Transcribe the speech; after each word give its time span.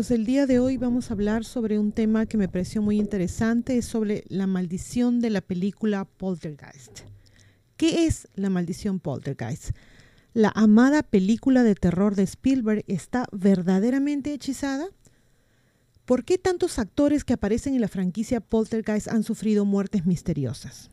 chicos, 0.00 0.10
el 0.12 0.24
día 0.24 0.46
de 0.46 0.58
hoy 0.58 0.78
vamos 0.78 1.10
a 1.10 1.14
hablar 1.14 1.44
sobre 1.44 1.78
un 1.78 1.92
tema 1.92 2.24
que 2.24 2.38
me 2.38 2.48
pareció 2.48 2.80
muy 2.80 2.98
interesante, 2.98 3.76
es 3.76 3.84
sobre 3.84 4.24
la 4.28 4.46
maldición 4.46 5.20
de 5.20 5.28
la 5.28 5.42
película 5.42 6.06
Poltergeist. 6.06 7.00
¿Qué 7.76 8.06
es 8.06 8.26
la 8.34 8.48
maldición 8.48 8.98
Poltergeist? 8.98 9.72
¿La 10.32 10.52
amada 10.54 11.02
película 11.02 11.64
de 11.64 11.74
terror 11.74 12.14
de 12.14 12.22
Spielberg 12.22 12.82
está 12.86 13.26
verdaderamente 13.30 14.32
hechizada? 14.32 14.86
¿Por 16.06 16.24
qué 16.24 16.38
tantos 16.38 16.78
actores 16.78 17.24
que 17.24 17.34
aparecen 17.34 17.74
en 17.74 17.82
la 17.82 17.88
franquicia 17.88 18.40
Poltergeist 18.40 19.08
han 19.08 19.22
sufrido 19.22 19.66
muertes 19.66 20.06
misteriosas? 20.06 20.88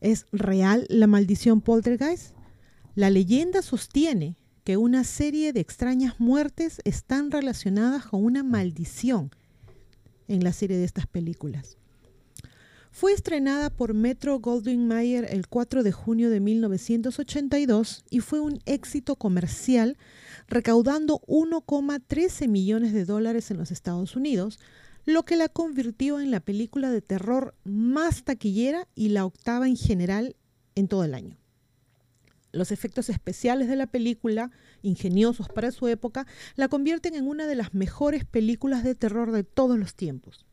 ¿Es 0.00 0.26
real 0.32 0.86
la 0.88 1.06
maldición 1.06 1.60
Poltergeist? 1.60 2.34
La 2.94 3.10
leyenda 3.10 3.60
sostiene 3.60 4.36
que 4.64 4.76
una 4.76 5.04
serie 5.04 5.52
de 5.52 5.60
extrañas 5.60 6.20
muertes 6.20 6.80
están 6.84 7.30
relacionadas 7.30 8.06
con 8.06 8.24
una 8.24 8.42
maldición 8.42 9.30
en 10.28 10.44
la 10.44 10.52
serie 10.52 10.76
de 10.76 10.84
estas 10.84 11.06
películas. 11.06 11.76
Fue 12.90 13.12
estrenada 13.12 13.70
por 13.70 13.94
Metro 13.94 14.38
Goldwyn 14.38 14.86
Mayer 14.86 15.26
el 15.30 15.48
4 15.48 15.82
de 15.82 15.92
junio 15.92 16.28
de 16.28 16.40
1982 16.40 18.04
y 18.10 18.20
fue 18.20 18.40
un 18.40 18.60
éxito 18.66 19.16
comercial, 19.16 19.96
recaudando 20.46 21.22
1,13 21.26 22.48
millones 22.48 22.92
de 22.92 23.06
dólares 23.06 23.50
en 23.50 23.56
los 23.56 23.70
Estados 23.70 24.14
Unidos, 24.14 24.60
lo 25.06 25.24
que 25.24 25.36
la 25.36 25.48
convirtió 25.48 26.20
en 26.20 26.30
la 26.30 26.40
película 26.40 26.90
de 26.90 27.00
terror 27.00 27.54
más 27.64 28.24
taquillera 28.24 28.86
y 28.94 29.08
la 29.08 29.24
octava 29.24 29.66
en 29.66 29.76
general 29.76 30.36
en 30.74 30.86
todo 30.86 31.04
el 31.04 31.14
año. 31.14 31.41
Los 32.52 32.70
efectos 32.70 33.08
especiales 33.08 33.68
de 33.68 33.76
la 33.76 33.86
película, 33.86 34.50
ingeniosos 34.82 35.48
para 35.48 35.72
su 35.72 35.88
época, 35.88 36.26
la 36.54 36.68
convierten 36.68 37.14
en 37.14 37.26
una 37.26 37.46
de 37.46 37.56
las 37.56 37.74
mejores 37.74 38.24
películas 38.24 38.84
de 38.84 38.94
terror 38.94 39.32
de 39.32 39.42
todos 39.42 39.78
los 39.78 39.94
tiempos. 39.94 40.44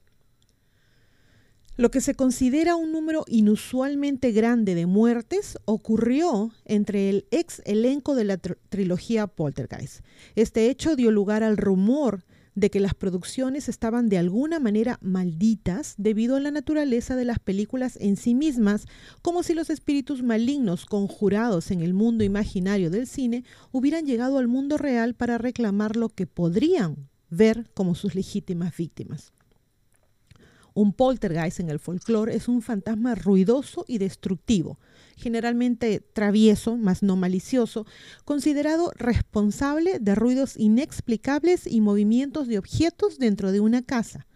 Lo 1.80 1.92
que 1.92 2.02
se 2.02 2.14
considera 2.14 2.76
un 2.76 2.92
número 2.92 3.24
inusualmente 3.28 4.34
grande 4.34 4.76
de 4.76 4.86
muertes 4.86 5.58
ocurrió 5.64 6.52
entre 6.66 7.10
el 7.10 7.26
ex 7.32 7.62
elenco 7.64 8.16
de 8.16 8.26
la 8.26 8.38
trilogía 8.38 9.28
Poltergeist. 9.28 10.04
Este 10.36 10.70
hecho 10.70 10.98
dio 10.98 11.10
lugar 11.10 11.42
al 11.42 11.56
rumor 11.56 12.26
de 12.60 12.70
que 12.70 12.80
las 12.80 12.94
producciones 12.94 13.70
estaban 13.70 14.10
de 14.10 14.18
alguna 14.18 14.60
manera 14.60 15.00
malditas 15.02 15.96
debido 15.98 16.36
a 16.36 16.40
la 16.40 16.52
naturaleza 16.52 17.16
de 17.16 17.26
las 17.26 17.40
películas 17.40 17.98
en 18.02 18.18
sí 18.18 18.36
mismas, 18.36 18.86
como 19.22 19.44
si 19.44 19.54
los 19.54 19.70
espíritus 19.70 20.24
malignos 20.24 20.86
conjurados 20.86 21.72
en 21.72 21.82
el 21.82 21.94
mundo 21.94 22.24
imaginario 22.24 22.90
del 22.90 23.08
cine 23.08 23.44
hubieran 23.72 24.06
llegado 24.06 24.38
al 24.38 24.48
mundo 24.48 24.78
real 24.78 25.14
para 25.14 25.38
reclamar 25.38 25.96
lo 25.96 26.10
que 26.10 26.28
podrían 26.28 27.10
ver 27.30 27.70
como 27.74 27.96
sus 27.96 28.16
legítimas 28.16 28.76
víctimas. 28.76 29.34
Un 30.74 30.94
poltergeist 30.94 31.60
en 31.60 31.70
el 31.70 31.80
folclore 31.80 32.36
es 32.36 32.48
un 32.48 32.62
fantasma 32.62 33.16
ruidoso 33.16 33.86
y 33.88 33.98
destructivo, 33.98 34.80
generalmente 35.18 36.00
travieso, 36.00 36.78
más 36.78 37.04
no 37.04 37.16
malicioso, 37.16 37.86
considerado 38.26 38.92
responsable 38.96 40.00
de 40.00 40.16
ruidos 40.16 40.56
inexplicables 40.58 41.68
y 41.68 41.82
movimientos 41.82 42.48
de 42.48 42.58
objetos 42.58 43.18
dentro 43.18 43.52
de 43.52 43.60
una 43.60 43.82
casa. 43.82 44.28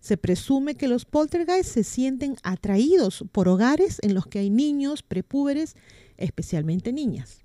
Se 0.00 0.16
presume 0.16 0.76
que 0.76 0.88
los 0.88 1.04
poltergeists 1.04 1.72
se 1.72 1.84
sienten 1.84 2.36
atraídos 2.42 3.24
por 3.32 3.48
hogares 3.48 3.98
en 4.00 4.14
los 4.14 4.26
que 4.26 4.38
hay 4.38 4.48
niños, 4.48 5.02
prepúberes, 5.02 5.76
especialmente 6.16 6.92
niñas. 6.92 7.44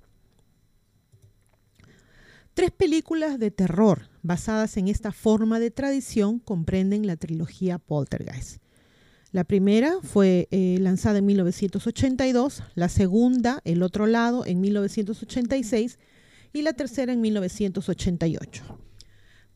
Tres 2.55 2.71
películas 2.71 3.37
de 3.37 3.51
terror 3.51 4.07
basadas 4.23 4.77
en 4.77 4.87
esta 4.87 5.11
forma 5.11 5.59
de 5.59 5.71
tradición 5.71 6.39
comprenden 6.39 7.05
la 7.05 7.17
trilogía 7.17 7.79
Poltergeist. 7.79 8.61
La 9.33 9.43
primera 9.43 9.97
fue 10.01 10.47
eh, 10.51 10.77
lanzada 10.79 11.17
en 11.17 11.25
1982, 11.25 12.63
la 12.75 12.87
segunda, 12.87 13.59
El 13.65 13.83
otro 13.83 14.07
lado, 14.07 14.45
en 14.45 14.61
1986 14.61 15.99
y 16.53 16.61
la 16.61 16.71
tercera 16.71 17.11
en 17.11 17.19
1988. 17.19 18.63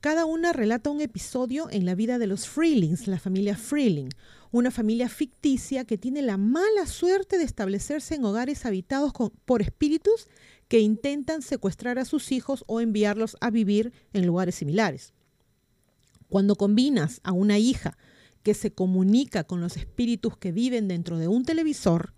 Cada 0.01 0.25
una 0.25 0.51
relata 0.51 0.89
un 0.89 0.99
episodio 0.99 1.69
en 1.71 1.85
la 1.85 1.95
vida 1.95 2.19
de 2.19 2.27
los 2.27 2.49
Freelings, 2.49 3.07
la 3.07 3.19
familia 3.19 3.55
Freeling, 3.55 4.09
una 4.51 4.71
familia 4.71 5.07
ficticia 5.07 5.85
que 5.85 5.97
tiene 5.97 6.21
la 6.21 6.35
mala 6.35 6.85
suerte 6.85 7.37
de 7.37 7.45
establecerse 7.45 8.15
en 8.15 8.25
hogares 8.25 8.65
habitados 8.65 9.13
por 9.45 9.61
espíritus 9.61 10.27
que 10.69 10.79
intentan 10.79 11.41
secuestrar 11.41 11.99
a 11.99 12.05
sus 12.05 12.31
hijos 12.31 12.63
o 12.67 12.79
enviarlos 12.79 13.35
a 13.41 13.49
vivir 13.49 13.91
en 14.13 14.25
lugares 14.25 14.55
similares. 14.55 15.13
Cuando 16.29 16.55
combinas 16.55 17.19
a 17.23 17.31
una 17.33 17.57
hija 17.57 17.97
que 18.43 18.53
se 18.53 18.71
comunica 18.71 19.43
con 19.43 19.61
los 19.61 19.75
espíritus 19.77 20.37
que 20.37 20.51
viven 20.51 20.87
dentro 20.87 21.17
de 21.17 21.27
un 21.27 21.43
televisor, 21.43 22.13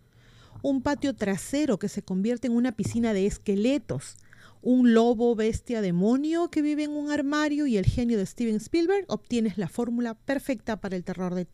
un 0.61 0.81
patio 0.81 1.15
trasero 1.15 1.79
que 1.79 1.87
se 1.87 2.03
convierte 2.03 2.47
en 2.47 2.53
una 2.53 2.73
piscina 2.73 3.13
de 3.13 3.25
esqueletos, 3.25 4.17
un 4.61 4.93
lobo 4.93 5.33
bestia 5.33 5.81
demonio 5.81 6.49
que 6.51 6.61
vive 6.61 6.83
en 6.83 6.91
un 6.91 7.09
armario 7.09 7.65
y 7.67 7.77
el 7.77 7.85
genio 7.85 8.17
de 8.17 8.25
Steven 8.25 8.57
Spielberg, 8.57 9.05
obtienes 9.07 9.57
la 9.57 9.69
fórmula 9.69 10.13
perfecta 10.13 10.79
para 10.79 10.97
el 10.97 11.05
terror 11.05 11.33
de, 11.33 11.47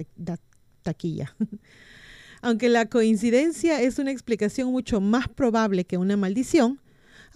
taquilla. 0.81 1.35
Aunque 2.41 2.69
la 2.69 2.87
coincidencia 2.87 3.81
es 3.81 3.99
una 3.99 4.11
explicación 4.11 4.71
mucho 4.71 4.99
más 4.99 5.27
probable 5.29 5.85
que 5.85 5.97
una 5.97 6.17
maldición, 6.17 6.81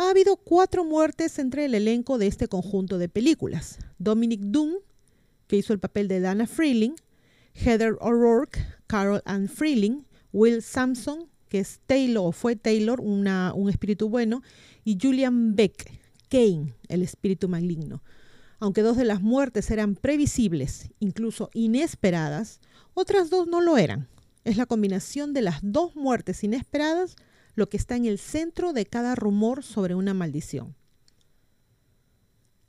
ha 0.02 0.10
habido 0.10 0.36
cuatro 0.36 0.84
muertes 0.84 1.38
entre 1.38 1.66
el 1.66 1.76
elenco 1.76 2.18
de 2.18 2.28
este 2.28 2.48
conjunto 2.48 2.98
de 2.98 3.08
películas. 3.08 3.78
Dominic 4.00 4.42
Doom, 4.42 4.74
que 5.48 5.58
hizo 5.58 5.74
el 5.74 5.80
papel 5.80 6.08
de 6.08 6.20
Dana 6.20 6.48
Freeling, 6.48 6.96
Heather 7.54 7.98
O'Rourke, 8.02 8.66
Carol 8.88 9.22
Ann 9.26 9.48
Freeling, 9.48 10.06
Will 10.34 10.64
Sampson, 10.64 11.30
que 11.50 11.60
es 11.60 11.82
Taylor 11.86 12.26
o 12.26 12.32
fue 12.32 12.56
Taylor, 12.56 13.00
un 13.00 13.70
espíritu 13.70 14.10
bueno, 14.10 14.42
y 14.84 14.98
Julian 15.00 15.56
Beck, 15.56 15.92
Kane, 16.30 16.74
el 16.88 17.04
espíritu 17.04 17.48
maligno. 17.48 18.02
Aunque 18.60 18.82
dos 18.82 18.98
de 18.98 19.06
las 19.06 19.22
muertes 19.22 19.70
eran 19.70 19.96
previsibles, 19.96 20.90
incluso 21.00 21.50
inesperadas, 21.54 22.60
otras 22.94 23.30
dos 23.30 23.48
no 23.48 23.62
lo 23.62 23.78
eran. 23.78 24.08
Es 24.46 24.58
la 24.58 24.66
combinación 24.66 25.34
de 25.34 25.42
las 25.42 25.60
dos 25.62 25.96
muertes 25.96 26.44
inesperadas 26.44 27.16
lo 27.56 27.70
que 27.70 27.78
está 27.78 27.96
en 27.96 28.06
el 28.06 28.18
centro 28.18 28.74
de 28.74 28.86
cada 28.86 29.16
rumor 29.16 29.64
sobre 29.64 29.96
una 29.96 30.14
maldición. 30.14 30.76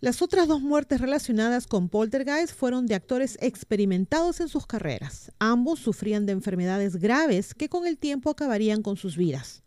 Las 0.03 0.21
otras 0.21 0.49
dos 0.49 0.61
muertes 0.61 1.01
relacionadas 1.01 1.69
con 1.69 1.89
Poltergeist 1.89 2.53
fueron 2.53 2.87
de 2.87 2.97
actores 2.97 3.39
experimentados 3.41 4.41
en 4.41 4.49
sus 4.49 4.67
carreras. 4.67 5.31
Ambos 5.39 5.79
sufrían 5.79 6.27
de 6.27 6.33
enfermedades 6.33 6.97
graves 6.97 7.55
que 7.55 7.69
con 7.69 7.87
el 7.87 7.99
tiempo 7.99 8.29
acabarían 8.29 8.83
con 8.83 8.97
sus 8.97 9.17
vidas. 9.17 9.63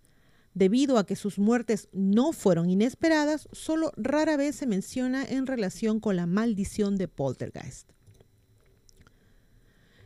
Debido 0.54 0.98
a 0.98 1.06
que 1.06 1.16
sus 1.16 1.40
muertes 1.40 1.88
no 1.94 2.34
fueron 2.34 2.70
inesperadas, 2.70 3.48
solo 3.54 3.94
rara 3.96 4.36
vez 4.36 4.58
se 4.58 4.68
menciona 4.68 5.24
en 5.24 5.48
relación 5.48 6.02
con 6.02 6.18
la 6.18 6.26
maldición 6.26 6.98
de 6.98 7.08
Poltergeist. 7.08 7.95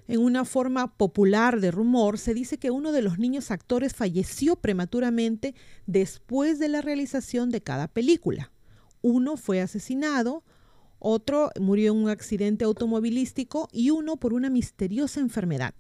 En 0.10 0.22
una 0.22 0.44
forma 0.44 0.98
popular 0.98 1.60
de 1.60 1.70
rumor, 1.70 2.18
se 2.18 2.34
dice 2.34 2.58
que 2.58 2.72
uno 2.72 2.92
de 2.92 3.04
los 3.04 3.20
niños 3.20 3.52
actores 3.52 3.94
falleció 3.94 4.56
prematuramente 4.56 5.54
después 5.86 6.58
de 6.58 6.68
la 6.68 6.82
realización 6.82 7.52
de 7.52 7.62
cada 7.62 7.88
película. 7.88 8.52
Uno 9.04 9.38
fue 9.38 9.62
asesinado, 9.62 10.44
otro 10.98 11.52
murió 11.60 11.92
en 11.92 12.00
un 12.00 12.10
accidente 12.10 12.66
automovilístico 12.66 13.68
y 13.72 13.92
uno 13.92 14.18
por 14.18 14.34
una 14.34 14.50
misteriosa 14.50 15.20
enfermedad. 15.20 15.76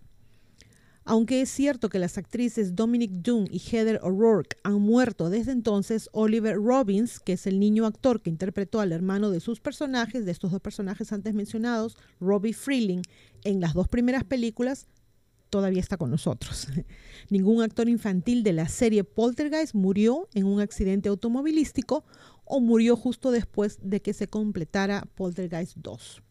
Aunque 1.09 1.41
es 1.41 1.49
cierto 1.49 1.89
que 1.89 1.97
las 1.97 2.19
actrices 2.19 2.75
Dominic 2.75 3.09
Dunn 3.09 3.47
y 3.49 3.57
Heather 3.57 3.99
O'Rourke 4.03 4.57
han 4.61 4.79
muerto 4.79 5.31
desde 5.31 5.51
entonces, 5.51 6.07
Oliver 6.13 6.55
Robbins, 6.57 7.19
que 7.19 7.33
es 7.33 7.47
el 7.47 7.59
niño 7.59 7.87
actor 7.87 8.21
que 8.21 8.29
interpretó 8.29 8.79
al 8.79 8.91
hermano 8.91 9.31
de 9.31 9.39
sus 9.39 9.59
personajes, 9.59 10.23
de 10.23 10.31
estos 10.31 10.51
dos 10.51 10.61
personajes 10.61 11.11
antes 11.11 11.33
mencionados, 11.33 11.97
Robbie 12.19 12.53
Freeling, 12.53 13.01
en 13.43 13.59
las 13.59 13.73
dos 13.73 13.87
primeras 13.87 14.23
películas, 14.23 14.85
todavía 15.49 15.79
está 15.81 15.97
con 15.97 16.11
nosotros. 16.11 16.67
Ningún 17.31 17.63
actor 17.63 17.89
infantil 17.89 18.43
de 18.43 18.53
la 18.53 18.69
serie 18.69 19.03
Poltergeist 19.03 19.73
murió 19.73 20.29
en 20.35 20.45
un 20.45 20.61
accidente 20.61 21.09
automovilístico 21.09 22.05
o 22.45 22.59
murió 22.59 22.95
justo 22.95 23.31
después 23.31 23.79
de 23.81 23.99
que 23.99 24.13
se 24.13 24.27
completara 24.27 25.07
Poltergeist 25.15 25.75
2. 25.77 26.21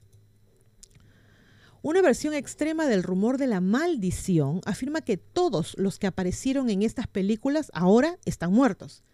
Una 1.80 2.02
versión 2.02 2.34
extrema 2.34 2.86
del 2.86 3.04
rumor 3.04 3.38
de 3.38 3.46
la 3.46 3.60
maldición 3.60 4.60
afirma 4.64 5.00
que 5.00 5.16
todos 5.16 5.76
los 5.78 5.98
que 5.98 6.08
aparecieron 6.08 6.70
en 6.70 6.82
estas 6.82 7.06
películas 7.06 7.70
ahora 7.72 8.18
están 8.24 8.52
muertos. 8.52 9.04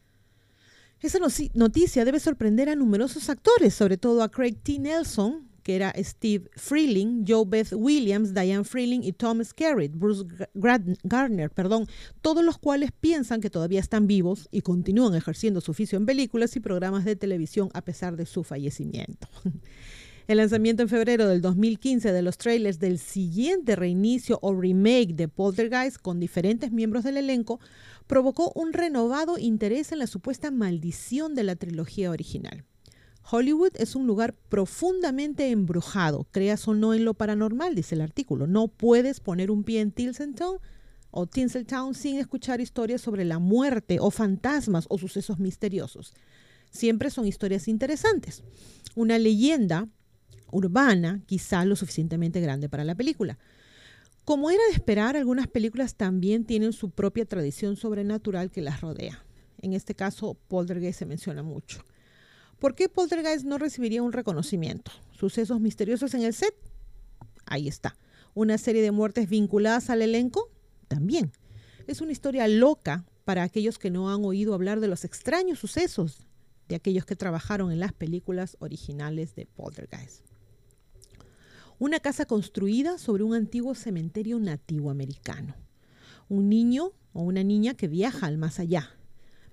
Esa 1.01 1.19
noticia 1.53 2.07
debe 2.07 2.21
sorprender 2.21 2.71
a 2.71 2.77
numerosos 2.77 3.29
actores, 3.29 3.75
sobre 3.75 3.99
todo 3.99 4.23
a 4.23 4.31
Craig 4.31 4.57
T. 4.63 4.79
Nelson, 4.79 5.47
que 5.63 5.77
era 5.77 5.93
Steve 5.99 6.49
Freeling, 6.57 7.25
Joe 7.27 7.45
Beth 7.47 7.73
Williams, 7.73 8.33
Diane 8.33 8.65
Freeling 8.65 9.03
y 9.03 9.13
Thomas 9.13 9.49
Skerritt, 9.49 9.93
Bruce 9.95 10.25
Gardner, 10.55 11.51
perdón, 11.51 11.87
todos 12.23 12.43
los 12.43 12.57
cuales 12.57 12.93
piensan 12.93 13.43
que 13.43 13.51
todavía 13.51 13.81
están 13.81 14.07
vivos 14.07 14.49
y 14.51 14.63
continúan 14.63 15.15
ejerciendo 15.15 15.61
su 15.61 15.73
oficio 15.73 15.99
en 15.99 16.07
películas 16.07 16.57
y 16.57 16.61
programas 16.61 17.05
de 17.05 17.17
televisión 17.17 17.69
a 17.75 17.83
pesar 17.83 18.17
de 18.17 18.25
su 18.25 18.43
fallecimiento. 18.43 19.29
El 20.27 20.39
lanzamiento 20.39 20.83
en 20.83 20.89
febrero 20.89 21.29
del 21.29 21.43
2015 21.43 22.11
de 22.11 22.23
los 22.23 22.39
trailers 22.39 22.79
del 22.79 22.99
siguiente 22.99 23.77
reinicio 23.77 24.39
o 24.41 24.55
remake 24.55 25.13
de 25.13 25.29
Poltergeist 25.29 25.99
con 25.99 26.19
diferentes 26.19 26.73
miembros 26.73 27.05
del 27.05 27.19
elenco 27.19 27.61
provocó 28.07 28.51
un 28.55 28.73
renovado 28.73 29.37
interés 29.37 29.93
en 29.93 29.99
la 29.99 30.07
supuesta 30.07 30.51
maldición 30.51 31.35
de 31.35 31.43
la 31.43 31.57
trilogía 31.57 32.11
original. 32.11 32.65
Hollywood 33.31 33.73
es 33.75 33.95
un 33.97 34.07
lugar 34.07 34.35
profundamente 34.49 35.51
embrujado, 35.51 36.27
creas 36.31 36.67
o 36.69 36.75
no 36.75 36.95
en 36.95 37.05
lo 37.05 37.13
paranormal, 37.13 37.75
dice 37.75 37.95
el 37.95 38.01
artículo. 38.01 38.47
No 38.47 38.69
puedes 38.69 39.21
poner 39.21 39.51
un 39.51 39.63
pie 39.63 39.83
en 39.83 39.93
Tinseltown 39.93 40.57
o 41.11 41.27
Tinseltown 41.27 41.95
sin 41.95 42.19
escuchar 42.19 42.63
historias 42.63 43.03
sobre 43.03 43.27
la 43.27 43.39
muerte 43.39 43.99
o 44.01 44.11
fantasmas 44.11 44.87
o 44.89 44.97
sucesos 44.97 45.39
misteriosos. 45.39 46.15
Siempre 46.71 47.11
son 47.11 47.27
historias 47.27 47.69
interesantes. 47.69 48.43
Una 48.97 49.19
leyenda 49.19 49.89
urbana, 50.55 51.21
quizá 51.27 51.65
lo 51.65 51.77
suficientemente 51.77 52.41
grande 52.41 52.69
para 52.69 52.85
la 52.85 52.95
película. 52.95 53.39
Como 54.25 54.51
era 54.51 54.63
de 54.69 54.73
esperar, 54.73 55.17
algunas 55.17 55.49
películas 55.49 55.97
también 55.97 56.45
tienen 56.45 56.73
su 56.73 56.91
propia 56.91 57.27
tradición 57.27 57.77
sobrenatural 57.77 58.51
que 58.51 58.63
las 58.63 58.81
rodea. 58.81 59.25
En 59.61 59.75
este 59.75 59.95
caso, 59.95 60.35
Poltergeist 60.49 61.01
se 61.01 61.07
menciona 61.07 61.43
mucho. 61.43 61.85
¿Por 62.59 62.75
qué 62.75 62.89
Poltergeist 62.89 63.45
no 63.45 63.59
recibiría 63.59 64.03
un 64.03 64.13
reconocimiento? 64.13 64.93
¿Sucesos 65.13 65.61
misteriosos 65.61 66.15
en 66.15 66.23
el 66.23 66.33
set? 66.33 66.55
Ahí 67.47 67.69
está. 67.69 67.97
¿Una 68.33 68.57
serie 68.57 68.81
de 68.81 68.93
muertes 68.93 69.29
vinculadas 69.29 69.91
al 69.91 70.03
elenco? 70.03 70.51
También. 70.89 71.33
Es 71.87 72.01
una 72.01 72.13
historia 72.13 72.49
loca 72.49 73.05
para 73.25 73.43
aquellos 73.43 73.79
que 73.79 73.91
no 73.91 74.11
han 74.11 74.25
oído 74.25 74.55
hablar 74.55 74.81
de 74.81 74.89
los 74.89 75.05
extraños 75.05 75.59
sucesos 75.59 76.27
de 76.69 76.77
aquellos 76.77 77.05
que 77.05 77.17
trabajaron 77.17 77.73
en 77.73 77.81
las 77.81 77.93
películas 77.93 78.57
originales 78.61 79.35
de 79.35 79.47
Poltergeist. 79.47 80.34
Una 81.81 81.99
casa 81.99 82.25
construida 82.25 82.99
sobre 82.99 83.25
un 83.25 83.35
antiguo 83.35 83.75
cementerio 83.75 84.39
nativo 84.39 84.91
americano. 84.91 85.57
Un 86.29 86.49
niño 86.49 86.93
o 87.13 87.23
una 87.23 87.43
niña 87.43 87.75
que 87.75 87.89
viaja 87.89 88.27
al 88.27 88.39
más 88.39 88.61
allá. 88.61 88.91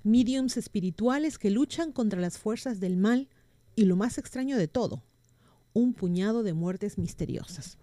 Mediums 0.03 0.55
espirituales 0.55 1.39
que 1.39 1.49
luchan 1.49 1.91
contra 1.91 2.21
las 2.21 2.37
fuerzas 2.37 2.79
del 2.79 2.95
mal 2.95 3.27
y 3.75 3.85
lo 3.85 3.95
más 3.95 4.19
extraño 4.19 4.57
de 4.57 4.67
todo, 4.67 5.03
un 5.73 5.93
puñado 5.93 6.43
de 6.43 6.53
muertes 6.53 6.99
misteriosas. 6.99 7.79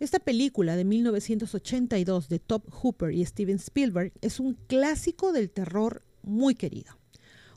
Esta 0.00 0.18
película 0.18 0.74
de 0.74 0.84
1982 0.84 2.28
de 2.28 2.40
Top 2.40 2.68
Hooper 2.72 3.12
y 3.12 3.24
Steven 3.24 3.56
Spielberg 3.56 4.12
es 4.20 4.40
un 4.40 4.54
clásico 4.66 5.32
del 5.32 5.48
terror 5.48 6.02
muy 6.24 6.56
querido, 6.56 6.98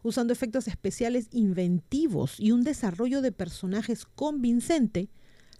usando 0.03 0.31
efectos 0.31 0.67
especiales 0.67 1.27
inventivos 1.31 2.39
y 2.39 2.51
un 2.51 2.63
desarrollo 2.63 3.23
de 3.23 3.31
personajes 3.31 4.05
convincente 4.05 5.09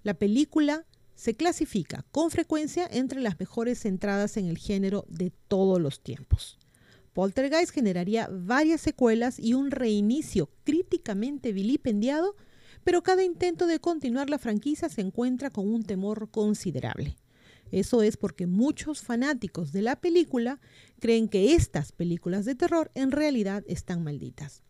la 0.06 0.14
película 0.14 0.86
se 1.16 1.34
clasifica 1.34 2.04
con 2.12 2.30
frecuencia 2.30 2.88
entre 2.88 3.20
las 3.20 3.40
mejores 3.40 3.84
entradas 3.84 4.36
en 4.36 4.46
el 4.46 4.56
género 4.56 5.04
de 5.08 5.32
todos 5.48 5.80
los 5.80 6.00
tiempos. 6.00 6.60
Poltergeist 7.12 7.72
generaría 7.72 8.28
varias 8.30 8.80
secuelas 8.80 9.40
y 9.40 9.54
un 9.54 9.72
reinicio 9.72 10.48
críticamente 10.62 11.52
vilipendiado, 11.52 12.36
pero 12.84 13.02
cada 13.02 13.24
intento 13.24 13.66
de 13.66 13.80
continuar 13.80 14.30
la 14.30 14.38
franquicia 14.38 14.88
se 14.88 15.00
encuentra 15.00 15.50
con 15.50 15.66
un 15.66 15.82
temor 15.82 16.30
considerable. 16.30 17.16
Eso 17.72 18.00
es 18.04 18.16
porque 18.16 18.46
muchos 18.46 19.02
fanáticos 19.02 19.72
de 19.72 19.82
la 19.82 19.96
película 19.96 20.60
creen 21.00 21.26
que 21.26 21.54
estas 21.54 21.90
películas 21.90 22.44
de 22.44 22.54
terror 22.54 22.92
en 22.94 23.10
realidad 23.10 23.64
están 23.66 24.04
malditas. 24.04 24.62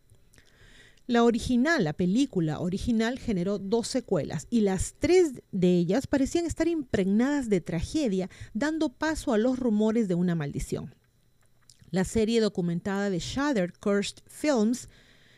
La 1.07 1.23
original, 1.23 1.85
la 1.85 1.93
película 1.93 2.59
original, 2.59 3.17
generó 3.17 3.59
dos 3.59 3.87
secuelas 3.87 4.45
y 4.49 4.59
las 4.59 4.93
tres 4.99 5.41
de 5.53 5.77
ellas 5.77 6.05
parecían 6.05 6.45
estar 6.45 6.67
impregnadas 6.67 7.47
de 7.47 7.61
tragedia, 7.61 8.29
dando 8.53 8.89
paso 8.89 9.31
a 9.31 9.37
los 9.37 9.57
rumores 9.57 10.09
de 10.09 10.15
una 10.15 10.35
maldición. 10.35 10.93
La 11.91 12.03
serie 12.03 12.41
documentada 12.41 13.09
de 13.09 13.19
Shudder 13.19 13.71
Cursed 13.79 14.17
Films 14.25 14.89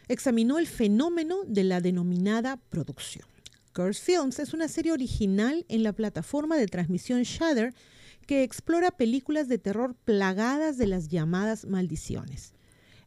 examinó 0.07 0.57
el 0.57 0.66
fenómeno 0.66 1.44
de 1.45 1.63
la 1.63 1.81
denominada 1.81 2.57
producción. 2.57 3.27
Cursed 3.71 4.04
Films 4.04 4.39
es 4.39 4.56
una 4.56 4.68
serie 4.68 4.92
original 4.92 5.68
en 5.69 5.83
la 5.83 5.94
plataforma 5.94 6.57
de 6.57 6.66
transmisión 6.66 7.21
Shudder 7.21 7.75
que 8.25 8.42
explora 8.42 8.89
películas 8.89 9.48
de 9.48 9.60
terror 9.60 9.95
plagadas 10.04 10.80
de 10.80 10.88
las 10.88 11.10
llamadas 11.10 11.66
maldiciones. 11.66 12.54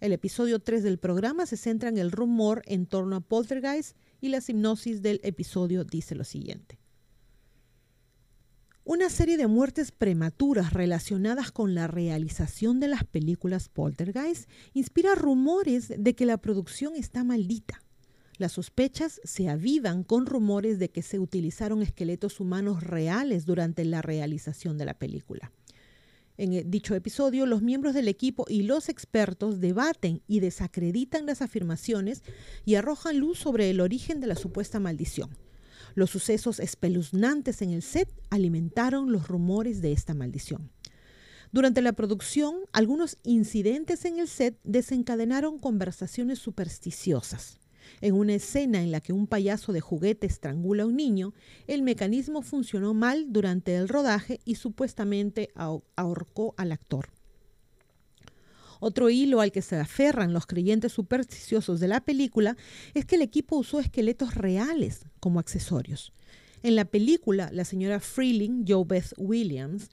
El 0.03 0.13
episodio 0.13 0.59
3 0.59 0.83
del 0.83 0.99
programa 0.99 1.47
se 1.47 1.57
centra 1.57 1.89
en 1.89 1.97
el 1.97 2.11
rumor 2.11 2.63
en 2.67 2.87
torno 2.87 3.15
a 3.15 3.21
Poltergeist 3.21 3.97
y 4.21 4.31
la 4.31 4.39
hipnosis 4.45 5.01
del 5.01 5.21
episodio 5.23 5.85
dice 5.85 6.17
lo 6.17 6.25
siguiente. 6.25 6.81
Una 8.83 9.09
serie 9.11 9.37
de 9.37 9.47
muertes 9.47 9.93
prematuras 9.93 10.73
relacionadas 10.73 11.53
con 11.53 11.77
la 11.77 11.87
realización 11.87 12.81
de 12.81 12.89
las 12.89 13.05
películas 13.05 13.69
Poltergeist 13.69 14.51
inspira 14.75 15.15
rumores 15.15 15.93
de 15.97 16.17
que 16.17 16.27
la 16.27 16.39
producción 16.39 16.97
está 16.97 17.23
maldita. 17.23 17.81
Las 18.39 18.51
sospechas 18.51 19.21
se 19.23 19.49
avivan 19.49 20.03
con 20.03 20.27
rumores 20.27 20.81
de 20.81 20.91
que 20.91 21.03
se 21.03 21.21
utilizaron 21.21 21.81
esqueletos 21.81 22.41
humanos 22.41 22.83
reales 22.83 23.47
durante 23.47 23.85
la 23.85 24.03
realización 24.03 24.79
de 24.79 24.85
la 24.85 24.95
película. 24.95 25.53
En 26.39 26.71
dicho 26.71 26.95
episodio, 26.95 27.47
los 27.47 27.63
miembros 27.63 27.95
del 27.95 28.09
equipo 28.09 28.47
y 28.49 28.63
los 28.63 28.89
expertos 28.89 29.61
debaten 29.61 30.23
y 30.27 30.41
desacreditan 30.41 31.27
las 31.27 31.43
afirmaciones 31.43 32.23
y 32.65 32.77
arrojan 32.77 33.19
luz 33.19 33.39
sobre 33.39 33.71
el 33.71 33.81
origen 33.81 34.21
de 34.21 34.27
la 34.27 34.35
supuesta 34.35 34.81
maldición. 34.81 35.31
Los 35.95 36.11
sucesos 36.11 36.59
espeluznantes 36.59 37.61
en 37.61 37.71
el 37.71 37.83
set 37.83 38.09
alimentaron 38.31 39.13
los 39.13 39.29
rumores 39.29 39.83
de 39.83 39.93
esta 39.93 40.15
maldición. 40.15 40.71
Durante 41.53 41.83
la 41.83 41.93
producción, 41.93 42.57
algunos 42.73 43.19
incidentes 43.25 44.07
en 44.07 44.19
el 44.19 44.27
set 44.27 44.59
desencadenaron 44.65 45.59
conversaciones 45.59 46.39
supersticiosas. 46.39 47.59
En 48.01 48.15
una 48.15 48.35
escena 48.35 48.83
en 48.83 48.91
la 48.91 49.01
que 49.01 49.13
un 49.13 49.27
payaso 49.27 49.73
de 49.73 49.81
juguete 49.81 50.27
estrangula 50.27 50.83
a 50.85 50.87
un 50.87 50.97
niño, 50.97 51.35
el 51.67 51.83
mecanismo 51.83 52.43
funcionó 52.43 52.95
mal 52.95 53.27
durante 53.33 53.75
el 53.77 53.89
rodaje 53.89 54.41
y 54.45 54.57
supuestamente 54.57 55.51
ahorcó 55.55 56.55
al 56.57 56.73
actor. 56.73 57.11
Otro 58.85 59.11
hilo 59.11 59.41
al 59.41 59.53
que 59.53 59.63
se 59.63 59.77
aferran 59.77 60.33
los 60.33 60.47
creyentes 60.47 60.93
supersticiosos 60.93 61.79
de 61.79 61.87
la 61.87 62.01
película 62.01 62.57
es 62.95 63.05
que 63.05 63.15
el 63.15 63.23
equipo 63.23 63.57
usó 63.57 63.79
esqueletos 63.79 64.35
reales 64.35 65.07
como 65.21 65.39
accesorios. 65.39 66.13
En 66.65 66.75
la 66.75 66.85
película, 66.85 67.49
la 67.53 67.65
señora 67.65 68.01
Freeling, 68.01 68.65
Joe 68.67 68.85
Beth 68.85 69.13
Williams, 69.17 69.89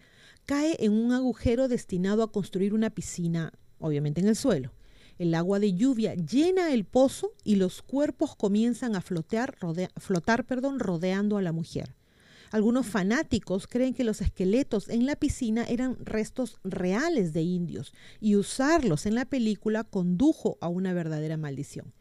cae 0.48 0.76
en 0.80 0.94
un 0.94 1.12
agujero 1.12 1.68
destinado 1.68 2.24
a 2.24 2.32
construir 2.32 2.74
una 2.74 2.90
piscina, 2.90 3.54
obviamente 3.78 4.22
en 4.22 4.28
el 4.28 4.36
suelo. 4.36 4.72
El 5.20 5.36
agua 5.36 5.60
de 5.60 5.74
lluvia 5.74 6.16
llena 6.16 6.74
el 6.74 6.86
pozo 6.86 7.34
y 7.44 7.58
los 7.58 7.82
cuerpos 7.82 8.38
comienzan 8.38 8.96
a 8.96 9.02
flotar, 9.02 9.58
flotar 9.98 10.46
perdón, 10.46 10.80
rodeando 10.80 11.38
a 11.38 11.42
la 11.42 11.52
mujer. 11.52 11.94
Algunos 12.52 12.88
fanáticos 12.88 13.68
creen 13.68 13.94
que 13.94 14.06
los 14.06 14.22
esqueletos 14.22 14.88
en 14.88 15.06
la 15.06 15.18
piscina 15.18 15.66
eran 15.66 15.98
restos 16.04 16.58
reales 16.64 17.34
de 17.34 17.42
indios 17.42 17.94
y 18.22 18.38
usarlos 18.38 19.06
en 19.06 19.14
la 19.14 19.26
película 19.26 19.84
condujo 19.84 20.58
a 20.62 20.70
una 20.70 20.94
verdadera 20.94 21.36
maldición. 21.36 21.94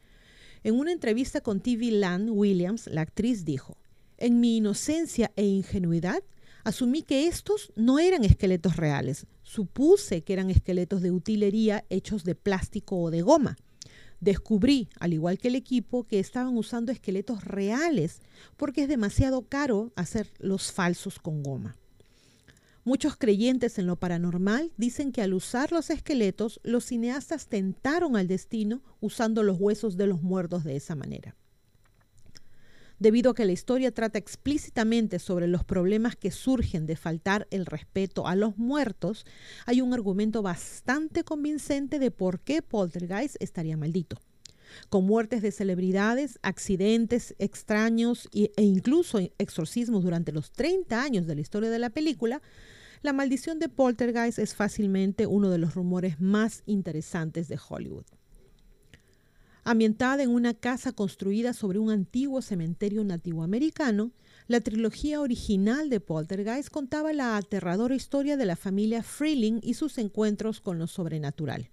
En 0.63 0.77
una 0.79 0.93
entrevista 0.93 1.41
con 1.41 1.61
TV 1.61 1.91
Land, 1.91 2.31
Williams, 2.31 2.87
la 2.87 3.01
actriz, 3.01 3.45
dijo, 3.45 3.77
En 4.17 4.39
mi 4.39 4.57
inocencia 4.57 5.33
e 5.35 5.45
ingenuidad, 5.45 6.23
Asumí 6.69 7.01
que 7.01 7.29
estos 7.29 7.73
no 7.77 7.99
eran 7.99 8.25
esqueletos 8.27 8.77
reales. 8.77 9.27
Supuse 9.43 10.21
que 10.21 10.35
eran 10.35 10.51
esqueletos 10.51 11.01
de 11.01 11.11
utilería 11.11 11.87
hechos 11.89 12.25
de 12.25 12.35
plástico 12.35 13.01
o 13.01 13.11
de 13.11 13.23
goma. 13.23 13.57
Descubrí, 14.21 14.91
al 15.01 15.15
igual 15.15 15.39
que 15.39 15.49
el 15.49 15.55
equipo, 15.55 16.05
que 16.07 16.19
estaban 16.19 16.59
usando 16.59 16.93
esqueletos 16.93 17.43
reales 17.43 18.21
porque 18.59 18.83
es 18.83 18.89
demasiado 18.89 19.49
caro 19.49 19.93
hacer 19.97 20.31
los 20.41 20.71
falsos 20.71 21.19
con 21.19 21.43
goma. 21.43 21.75
Muchos 22.85 23.17
creyentes 23.17 23.79
en 23.79 23.87
lo 23.87 23.97
paranormal 23.97 24.71
dicen 24.77 25.11
que 25.11 25.23
al 25.23 25.33
usar 25.33 25.73
los 25.73 25.89
esqueletos, 25.89 26.61
los 26.65 26.85
cineastas 26.85 27.47
tentaron 27.47 28.15
al 28.15 28.29
destino 28.29 28.83
usando 29.01 29.43
los 29.43 29.59
huesos 29.59 29.97
de 29.97 30.07
los 30.07 30.21
muertos 30.21 30.65
de 30.65 30.77
esa 30.77 30.95
manera 30.95 31.35
debido 32.99 33.31
a 33.31 33.35
que 33.35 33.45
la 33.45 33.53
historia 33.53 33.93
trata 33.93 34.19
explícitamente 34.19 35.19
sobre 35.19 35.47
los 35.47 35.65
problemas 35.65 36.17
que 36.17 36.31
surgen 36.31 36.87
de 36.87 36.97
faltar 36.97 37.47
el 37.51 37.67
respeto 37.67 38.27
a 38.27 38.35
los 38.35 38.59
muertos, 38.59 39.25
hay 39.67 39.81
un 39.81 39.95
argumento 39.95 40.43
bastante 40.43 41.25
convincente 41.25 41.99
de 41.99 42.11
por 42.11 42.41
qué 42.41 42.63
Poltergeist 42.63 43.37
estaría 43.41 43.77
maldito. 43.77 44.19
Con 44.91 45.07
muertes 45.07 45.43
de 45.43 45.51
celebridades, 45.51 46.39
accidentes 46.43 47.35
extraños 47.39 48.29
e 48.33 48.63
incluso 48.63 49.19
exorcismos 49.39 50.05
durante 50.05 50.33
los 50.33 50.53
30 50.53 51.03
años 51.03 51.27
de 51.27 51.35
la 51.35 51.41
historia 51.41 51.71
de 51.71 51.79
la 51.79 51.91
película, 51.91 52.43
la 53.03 53.13
maldición 53.13 53.59
de 53.59 53.69
Poltergeist 53.69 54.39
es 54.39 54.55
fácilmente 54.55 55.27
uno 55.27 55.51
de 55.51 55.59
los 55.59 55.75
rumores 55.75 56.21
más 56.21 56.63
interesantes 56.67 57.49
de 57.49 57.59
Hollywood. 57.69 58.05
Ambientada 59.71 60.23
en 60.23 60.31
una 60.31 60.55
casa 60.55 60.93
construida 60.93 61.53
sobre 61.53 61.79
un 61.79 61.91
antiguo 61.91 62.41
cementerio 62.41 63.05
nativoamericano, 63.05 64.13
la 64.47 64.63
trilogía 64.63 65.21
original 65.21 65.91
de 65.91 66.01
Poltergeist 66.01 66.71
contaba 66.71 67.13
la 67.13 67.37
aterradora 67.37 67.95
historia 67.95 68.39
de 68.39 68.47
la 68.47 68.57
familia 68.57 69.03
Freeling 69.03 69.61
y 69.63 69.75
sus 69.75 69.99
encuentros 69.99 70.63
con 70.63 70.79
lo 70.79 70.87
sobrenatural. 70.87 71.69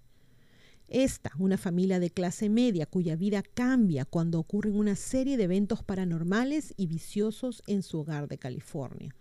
Esta, 0.88 1.32
una 1.38 1.56
familia 1.56 1.98
de 1.98 2.10
clase 2.10 2.50
media 2.50 2.84
cuya 2.84 3.16
vida 3.16 3.42
cambia 3.42 4.04
cuando 4.04 4.40
ocurren 4.40 4.76
una 4.76 4.94
serie 4.94 5.38
de 5.38 5.44
eventos 5.44 5.82
paranormales 5.82 6.74
y 6.76 6.88
viciosos 6.88 7.62
en 7.66 7.82
su 7.82 8.00
hogar 8.00 8.28
de 8.28 8.36
California. 8.36 9.14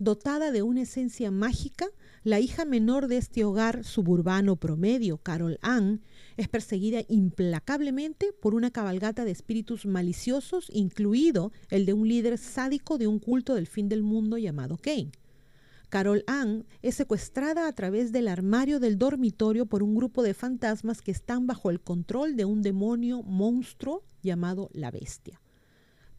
Dotada 0.00 0.52
de 0.52 0.62
una 0.62 0.82
esencia 0.82 1.32
mágica, 1.32 1.88
la 2.22 2.38
hija 2.38 2.64
menor 2.64 3.08
de 3.08 3.16
este 3.16 3.44
hogar 3.44 3.82
suburbano 3.82 4.54
promedio, 4.54 5.18
Carol 5.18 5.58
Ann, 5.60 6.02
es 6.36 6.46
perseguida 6.46 7.00
implacablemente 7.08 8.32
por 8.32 8.54
una 8.54 8.70
cabalgata 8.70 9.24
de 9.24 9.32
espíritus 9.32 9.86
maliciosos, 9.86 10.70
incluido 10.72 11.50
el 11.68 11.84
de 11.84 11.94
un 11.94 12.06
líder 12.06 12.38
sádico 12.38 12.96
de 12.96 13.08
un 13.08 13.18
culto 13.18 13.56
del 13.56 13.66
fin 13.66 13.88
del 13.88 14.04
mundo 14.04 14.38
llamado 14.38 14.76
Kane. 14.76 15.10
Carol 15.88 16.22
Ann 16.28 16.64
es 16.80 16.94
secuestrada 16.94 17.66
a 17.66 17.72
través 17.72 18.12
del 18.12 18.28
armario 18.28 18.78
del 18.78 18.98
dormitorio 18.98 19.66
por 19.66 19.82
un 19.82 19.96
grupo 19.96 20.22
de 20.22 20.34
fantasmas 20.34 21.02
que 21.02 21.10
están 21.10 21.48
bajo 21.48 21.70
el 21.70 21.80
control 21.80 22.36
de 22.36 22.44
un 22.44 22.62
demonio 22.62 23.24
monstruo 23.24 24.04
llamado 24.22 24.70
la 24.72 24.92
Bestia. 24.92 25.40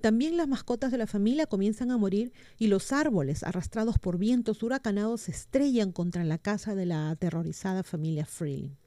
También 0.02 0.38
las 0.38 0.48
mascotas 0.48 0.92
de 0.92 0.98
la 0.98 1.08
familia 1.08 1.46
comienzan 1.46 1.92
a 1.92 1.98
morir 1.98 2.32
y 2.58 2.68
los 2.68 2.94
árboles, 2.94 3.44
arrastrados 3.44 4.00
por 4.00 4.18
vientos 4.18 4.64
huracanados, 4.64 5.22
se 5.22 5.32
estrellan 5.32 5.92
contra 5.92 6.24
la 6.24 6.38
casa 6.38 6.74
de 6.74 6.86
la 6.86 7.10
aterrorizada 7.10 7.84
familia 7.84 8.26
Freeling. 8.26 8.78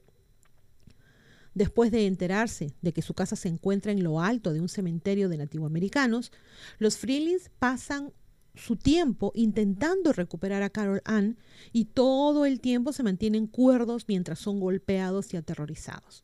Después 1.53 1.91
de 1.91 2.07
enterarse 2.07 2.73
de 2.81 2.93
que 2.93 3.03
su 3.03 3.13
casa 3.13 3.35
se 3.35 3.47
encuentra 3.47 3.91
en 3.91 4.03
lo 4.03 4.21
alto 4.21 4.53
de 4.53 4.61
un 4.61 4.69
cementerio 4.69 5.29
de 5.29 5.37
nativoamericanos, 5.37 6.31
los 6.79 6.97
Freelings 6.97 7.51
pasan 7.59 8.11
su 8.55 8.75
tiempo 8.75 9.31
intentando 9.35 10.13
recuperar 10.13 10.63
a 10.63 10.69
Carol 10.69 11.01
Ann 11.05 11.37
y 11.71 11.85
todo 11.85 12.45
el 12.45 12.59
tiempo 12.59 12.91
se 12.91 13.03
mantienen 13.03 13.45
cuerdos 13.45 14.05
mientras 14.07 14.39
son 14.39 14.59
golpeados 14.59 15.33
y 15.33 15.37
aterrorizados. 15.37 16.23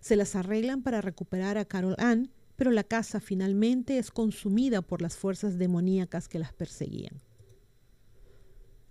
Se 0.00 0.16
las 0.16 0.36
arreglan 0.36 0.82
para 0.82 1.02
recuperar 1.02 1.58
a 1.58 1.66
Carol 1.66 1.96
Ann 1.98 2.30
pero 2.62 2.70
la 2.70 2.84
casa 2.84 3.18
finalmente 3.18 3.98
es 3.98 4.12
consumida 4.12 4.82
por 4.82 5.02
las 5.02 5.16
fuerzas 5.16 5.58
demoníacas 5.58 6.28
que 6.28 6.38
las 6.38 6.52
perseguían. 6.52 7.20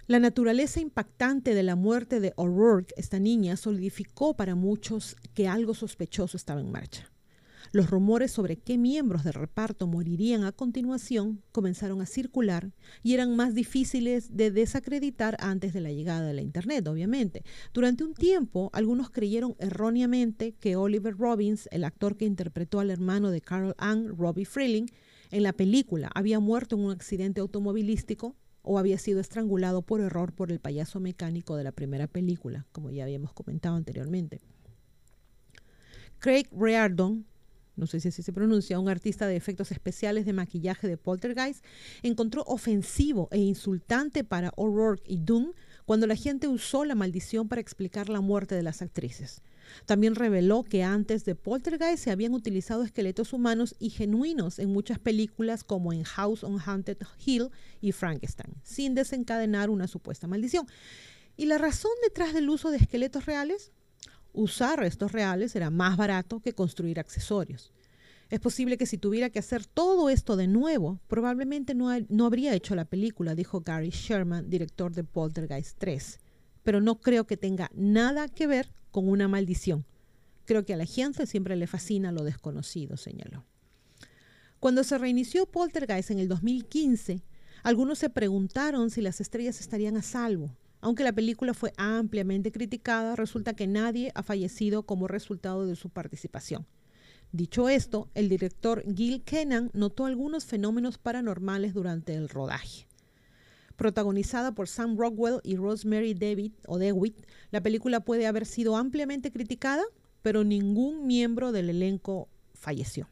La 0.08 0.20
naturaleza 0.20 0.82
impactante 0.82 1.56
de 1.56 1.64
la 1.64 1.78
muerte 1.78 2.20
de 2.20 2.34
O'Rourke, 2.36 2.94
esta 2.98 3.18
niña, 3.18 3.56
solidificó 3.56 4.36
para 4.36 4.56
muchos 4.56 5.16
que 5.34 5.48
algo 5.48 5.74
sospechoso 5.74 6.36
estaba 6.36 6.60
en 6.60 6.70
marcha. 6.70 7.10
Los 7.72 7.90
rumores 7.90 8.32
sobre 8.32 8.58
qué 8.58 8.78
miembros 8.78 9.24
del 9.24 9.34
reparto 9.34 9.88
morirían 9.88 10.44
a 10.44 10.52
continuación 10.52 11.42
comenzaron 11.52 12.02
a 12.02 12.06
circular 12.06 12.72
y 13.04 13.14
eran 13.14 13.36
más 13.36 13.56
difíciles 13.56 14.36
de 14.36 14.52
desacreditar 14.52 15.38
antes 15.40 15.74
de 15.74 15.82
la 15.82 15.92
llegada 15.92 16.26
de 16.28 16.34
la 16.34 16.42
Internet, 16.42 16.88
obviamente. 16.88 17.44
Durante 17.74 18.04
un 18.04 18.14
tiempo, 18.14 18.70
algunos 18.74 19.10
creyeron 19.10 19.56
erróneamente 19.60 20.54
que 20.60 20.76
Oliver 20.76 21.18
Robbins, 21.18 21.70
el 21.72 21.84
actor 21.84 22.18
que 22.18 22.26
interpretó 22.26 22.80
al 22.80 22.92
hermano 22.92 23.32
de 23.32 23.42
Carol 23.42 23.76
Ann, 23.78 24.18
Robbie 24.18 24.46
Freeling, 24.46 24.88
en 25.32 25.44
la 25.44 25.54
película 25.54 26.12
había 26.14 26.40
muerto 26.40 26.76
en 26.76 26.84
un 26.84 26.92
accidente 26.92 27.40
automovilístico 27.40 28.36
o 28.64 28.78
había 28.78 28.98
sido 28.98 29.20
estrangulado 29.20 29.82
por 29.82 30.02
error 30.02 30.34
por 30.34 30.52
el 30.52 30.60
payaso 30.60 31.00
mecánico 31.00 31.56
de 31.56 31.64
la 31.64 31.72
primera 31.72 32.08
película, 32.08 32.66
como 32.72 32.92
ya 32.92 33.04
habíamos 33.04 33.34
comentado 33.34 33.76
anteriormente. 33.76 34.42
Craig 36.20 36.48
Reardon, 36.52 37.26
no 37.82 37.88
sé 37.88 38.00
si 38.00 38.12
se 38.12 38.32
pronuncia, 38.32 38.80
un 38.80 38.90
artista 38.90 39.26
de 39.26 39.36
efectos 39.36 39.72
especiales 39.72 40.28
de 40.28 40.34
maquillaje 40.34 40.88
de 40.88 40.98
Poltergeist, 40.98 41.66
encontró 42.04 42.44
ofensivo 42.44 43.28
e 43.32 43.40
insultante 43.40 44.24
para 44.24 44.54
O'Rourke 44.56 45.04
y 45.08 45.18
Doom 45.18 45.54
cuando 45.86 46.06
la 46.06 46.16
gente 46.16 46.48
usó 46.48 46.86
la 46.86 46.94
maldición 46.94 47.50
para 47.50 47.60
explicar 47.60 48.08
la 48.08 48.22
muerte 48.22 48.54
de 48.54 48.62
las 48.62 48.84
actrices. 48.84 49.42
También 49.88 50.14
reveló 50.14 50.64
que 50.64 50.84
antes 50.84 51.26
de 51.26 51.34
Poltergeist 51.34 52.04
se 52.04 52.12
habían 52.12 52.36
utilizado 52.36 52.84
esqueletos 52.84 53.34
humanos 53.34 53.76
y 53.80 53.90
genuinos 53.90 54.60
en 54.60 54.72
muchas 54.72 55.00
películas 55.00 55.64
como 55.64 55.92
en 55.92 56.04
House 56.04 56.44
on 56.44 56.60
Haunted 56.64 57.00
Hill 57.26 57.50
y 57.82 57.94
Frankenstein, 57.94 58.54
sin 58.62 58.94
desencadenar 58.94 59.72
una 59.72 59.88
supuesta 59.88 60.28
maldición. 60.28 60.68
¿Y 61.36 61.48
la 61.48 61.58
razón 61.58 61.92
detrás 62.04 62.36
del 62.36 62.48
uso 62.48 62.70
de 62.70 62.78
esqueletos 62.78 63.26
reales? 63.26 63.72
Usar 64.34 64.80
restos 64.80 65.12
reales 65.12 65.56
era 65.56 65.70
más 65.70 65.98
barato 65.98 66.40
que 66.40 66.54
construir 66.54 67.00
accesorios. 67.00 67.72
Es 68.30 68.40
posible 68.40 68.78
que 68.78 68.86
si 68.86 68.98
tuviera 68.98 69.30
que 69.30 69.40
hacer 69.40 69.66
todo 69.66 70.10
esto 70.10 70.38
de 70.38 70.48
nuevo, 70.48 71.02
probablemente 71.08 71.76
no, 71.76 71.90
habría 72.26 72.54
hecho 72.54 72.76
la 72.76 72.86
película, 72.86 73.36
dijo 73.36 73.60
Gary 73.60 73.90
Sherman, 73.90 74.50
director 74.50 74.94
de 74.94 75.04
Poltergeist 75.04 75.78
3. 75.80 76.20
Pero 76.64 76.80
no 76.80 77.02
creo 77.02 77.28
que 77.28 77.36
tenga 77.36 77.70
nada 77.74 78.30
que 78.30 78.48
ver 78.48 78.72
con 78.92 79.10
una 79.10 79.28
maldición. 79.28 79.86
Creo 80.46 80.64
que 80.64 80.74
a 80.74 80.78
la 80.78 80.86
gente 80.86 81.26
siempre 81.26 81.58
le 81.58 81.68
fascina 81.68 82.14
lo 82.14 82.24
desconocido, 82.24 82.96
señaló. 82.96 83.44
Cuando 84.62 84.86
se 84.86 84.98
reinició 84.98 85.46
Poltergeist 85.46 86.12
en 86.12 86.20
el 86.20 86.30
2015, 86.30 87.24
algunos 87.64 88.00
se 88.00 88.10
preguntaron 88.10 88.92
si 88.92 89.02
las 89.02 89.20
estrellas 89.20 89.60
estarían 89.60 89.98
a 89.98 90.02
salvo. 90.02 90.56
Aunque 90.82 91.04
la 91.04 91.14
película 91.14 91.54
fue 91.54 91.74
ampliamente 91.78 92.52
criticada, 92.52 93.16
resulta 93.16 93.54
que 93.54 93.68
nadie 93.68 94.12
ha 94.16 94.24
fallecido 94.24 94.84
como 94.84 95.08
resultado 95.08 95.66
de 95.66 95.76
su 95.76 95.90
participación. 95.90 96.66
Dicho 97.32 97.70
esto, 97.70 98.10
el 98.14 98.28
director 98.28 98.84
Gil 98.94 99.24
Kennan 99.24 99.70
notó 99.74 100.06
algunos 100.06 100.44
fenómenos 100.44 100.98
paranormales 100.98 101.74
durante 101.74 102.16
el 102.16 102.28
rodaje. 102.28 102.88
Protagonizada 103.78 104.54
por 104.54 104.68
Sam 104.68 104.98
Rockwell 104.98 105.40
y 105.44 105.56
Rosemary 105.56 106.14
David 106.14 106.52
o 106.68 106.78
DeWitt, 106.78 107.26
la 107.52 107.62
película 107.62 108.02
puede 108.02 108.28
haber 108.28 108.46
sido 108.46 108.76
ampliamente 108.76 109.32
criticada, 109.32 109.84
pero 110.22 110.44
ningún 110.44 111.08
miembro 111.08 111.52
del 111.52 111.70
elenco 111.70 112.28
falleció. 112.54 113.08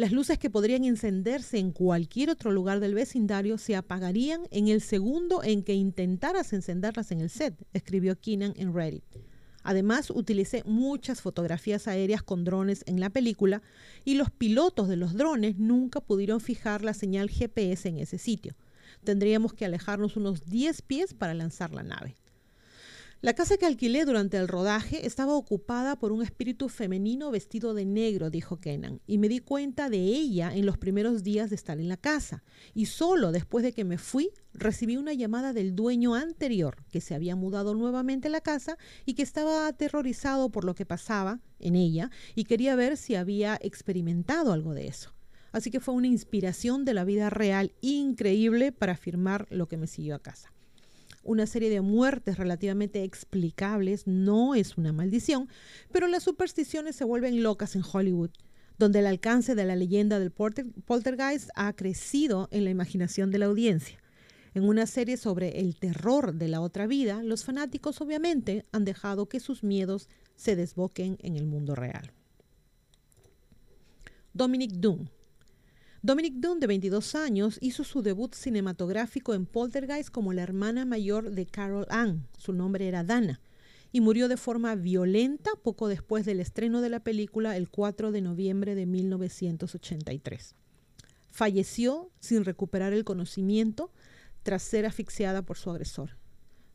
Las 0.00 0.12
luces 0.12 0.38
que 0.38 0.48
podrían 0.48 0.84
encenderse 0.84 1.58
en 1.58 1.72
cualquier 1.72 2.30
otro 2.30 2.52
lugar 2.52 2.80
del 2.80 2.94
vecindario 2.94 3.58
se 3.58 3.76
apagarían 3.76 4.40
en 4.50 4.68
el 4.68 4.80
segundo 4.80 5.42
en 5.44 5.62
que 5.62 5.74
intentaras 5.74 6.54
encenderlas 6.54 7.12
en 7.12 7.20
el 7.20 7.28
set, 7.28 7.54
escribió 7.74 8.18
Keenan 8.18 8.54
en 8.56 8.72
Reddit. 8.72 9.04
Además, 9.62 10.08
utilicé 10.08 10.62
muchas 10.64 11.20
fotografías 11.20 11.86
aéreas 11.86 12.22
con 12.22 12.44
drones 12.44 12.82
en 12.86 12.98
la 12.98 13.10
película 13.10 13.60
y 14.02 14.14
los 14.14 14.30
pilotos 14.30 14.88
de 14.88 14.96
los 14.96 15.12
drones 15.12 15.58
nunca 15.58 16.00
pudieron 16.00 16.40
fijar 16.40 16.82
la 16.82 16.94
señal 16.94 17.28
GPS 17.28 17.86
en 17.86 17.98
ese 17.98 18.16
sitio. 18.16 18.54
Tendríamos 19.04 19.52
que 19.52 19.66
alejarnos 19.66 20.16
unos 20.16 20.46
10 20.46 20.80
pies 20.80 21.12
para 21.12 21.34
lanzar 21.34 21.74
la 21.74 21.82
nave. 21.82 22.16
La 23.22 23.34
casa 23.34 23.58
que 23.58 23.66
alquilé 23.66 24.06
durante 24.06 24.38
el 24.38 24.48
rodaje 24.48 25.06
estaba 25.06 25.34
ocupada 25.34 25.94
por 25.96 26.10
un 26.10 26.22
espíritu 26.22 26.70
femenino 26.70 27.30
vestido 27.30 27.74
de 27.74 27.84
negro, 27.84 28.30
dijo 28.30 28.60
Kenan, 28.60 29.02
y 29.06 29.18
me 29.18 29.28
di 29.28 29.40
cuenta 29.40 29.90
de 29.90 29.98
ella 29.98 30.56
en 30.56 30.64
los 30.64 30.78
primeros 30.78 31.22
días 31.22 31.50
de 31.50 31.56
estar 31.56 31.78
en 31.78 31.90
la 31.90 31.98
casa. 31.98 32.42
Y 32.72 32.86
solo 32.86 33.30
después 33.30 33.62
de 33.62 33.74
que 33.74 33.84
me 33.84 33.98
fui, 33.98 34.30
recibí 34.54 34.96
una 34.96 35.12
llamada 35.12 35.52
del 35.52 35.76
dueño 35.76 36.14
anterior, 36.14 36.82
que 36.90 37.02
se 37.02 37.14
había 37.14 37.36
mudado 37.36 37.74
nuevamente 37.74 38.28
a 38.28 38.30
la 38.30 38.40
casa 38.40 38.78
y 39.04 39.12
que 39.12 39.22
estaba 39.22 39.66
aterrorizado 39.66 40.48
por 40.48 40.64
lo 40.64 40.74
que 40.74 40.86
pasaba 40.86 41.40
en 41.58 41.76
ella 41.76 42.10
y 42.34 42.44
quería 42.44 42.74
ver 42.74 42.96
si 42.96 43.16
había 43.16 43.58
experimentado 43.60 44.50
algo 44.50 44.72
de 44.72 44.86
eso. 44.86 45.12
Así 45.52 45.70
que 45.70 45.80
fue 45.80 45.92
una 45.92 46.06
inspiración 46.06 46.86
de 46.86 46.94
la 46.94 47.04
vida 47.04 47.28
real 47.28 47.74
increíble 47.82 48.72
para 48.72 48.92
afirmar 48.92 49.46
lo 49.50 49.68
que 49.68 49.76
me 49.76 49.88
siguió 49.88 50.14
a 50.14 50.22
casa 50.22 50.54
una 51.22 51.46
serie 51.46 51.70
de 51.70 51.80
muertes 51.80 52.38
relativamente 52.38 53.04
explicables 53.04 54.06
no 54.06 54.54
es 54.54 54.76
una 54.78 54.92
maldición, 54.92 55.48
pero 55.92 56.06
las 56.06 56.22
supersticiones 56.22 56.96
se 56.96 57.04
vuelven 57.04 57.42
locas 57.42 57.76
en 57.76 57.82
Hollywood, 57.90 58.30
donde 58.78 59.00
el 59.00 59.06
alcance 59.06 59.54
de 59.54 59.64
la 59.64 59.76
leyenda 59.76 60.18
del 60.18 60.30
poltergeist 60.30 61.50
ha 61.54 61.72
crecido 61.74 62.48
en 62.50 62.64
la 62.64 62.70
imaginación 62.70 63.30
de 63.30 63.38
la 63.38 63.46
audiencia. 63.46 63.98
En 64.54 64.64
una 64.64 64.86
serie 64.86 65.16
sobre 65.16 65.60
el 65.60 65.76
terror 65.76 66.34
de 66.34 66.48
la 66.48 66.60
otra 66.60 66.86
vida, 66.86 67.22
los 67.22 67.44
fanáticos 67.44 68.00
obviamente 68.00 68.64
han 68.72 68.84
dejado 68.84 69.28
que 69.28 69.38
sus 69.38 69.62
miedos 69.62 70.08
se 70.34 70.56
desboquen 70.56 71.18
en 71.20 71.36
el 71.36 71.46
mundo 71.46 71.74
real. 71.74 72.12
Dominic 74.32 74.72
Doom 74.72 75.08
Dominic 76.02 76.36
Dunn, 76.36 76.60
de 76.60 76.66
22 76.66 77.14
años, 77.14 77.58
hizo 77.60 77.84
su 77.84 78.00
debut 78.00 78.34
cinematográfico 78.34 79.34
en 79.34 79.44
Poltergeist 79.44 80.08
como 80.08 80.32
la 80.32 80.42
hermana 80.42 80.86
mayor 80.86 81.30
de 81.30 81.44
Carol 81.44 81.84
Ann, 81.90 82.26
su 82.38 82.54
nombre 82.54 82.88
era 82.88 83.04
Dana, 83.04 83.42
y 83.92 84.00
murió 84.00 84.28
de 84.28 84.38
forma 84.38 84.74
violenta 84.76 85.50
poco 85.62 85.88
después 85.88 86.24
del 86.24 86.40
estreno 86.40 86.80
de 86.80 86.88
la 86.88 87.00
película 87.00 87.54
el 87.54 87.68
4 87.68 88.12
de 88.12 88.22
noviembre 88.22 88.74
de 88.74 88.86
1983. 88.86 90.54
Falleció 91.30 92.10
sin 92.18 92.46
recuperar 92.46 92.94
el 92.94 93.04
conocimiento 93.04 93.92
tras 94.42 94.62
ser 94.62 94.86
asfixiada 94.86 95.42
por 95.42 95.58
su 95.58 95.68
agresor. 95.68 96.16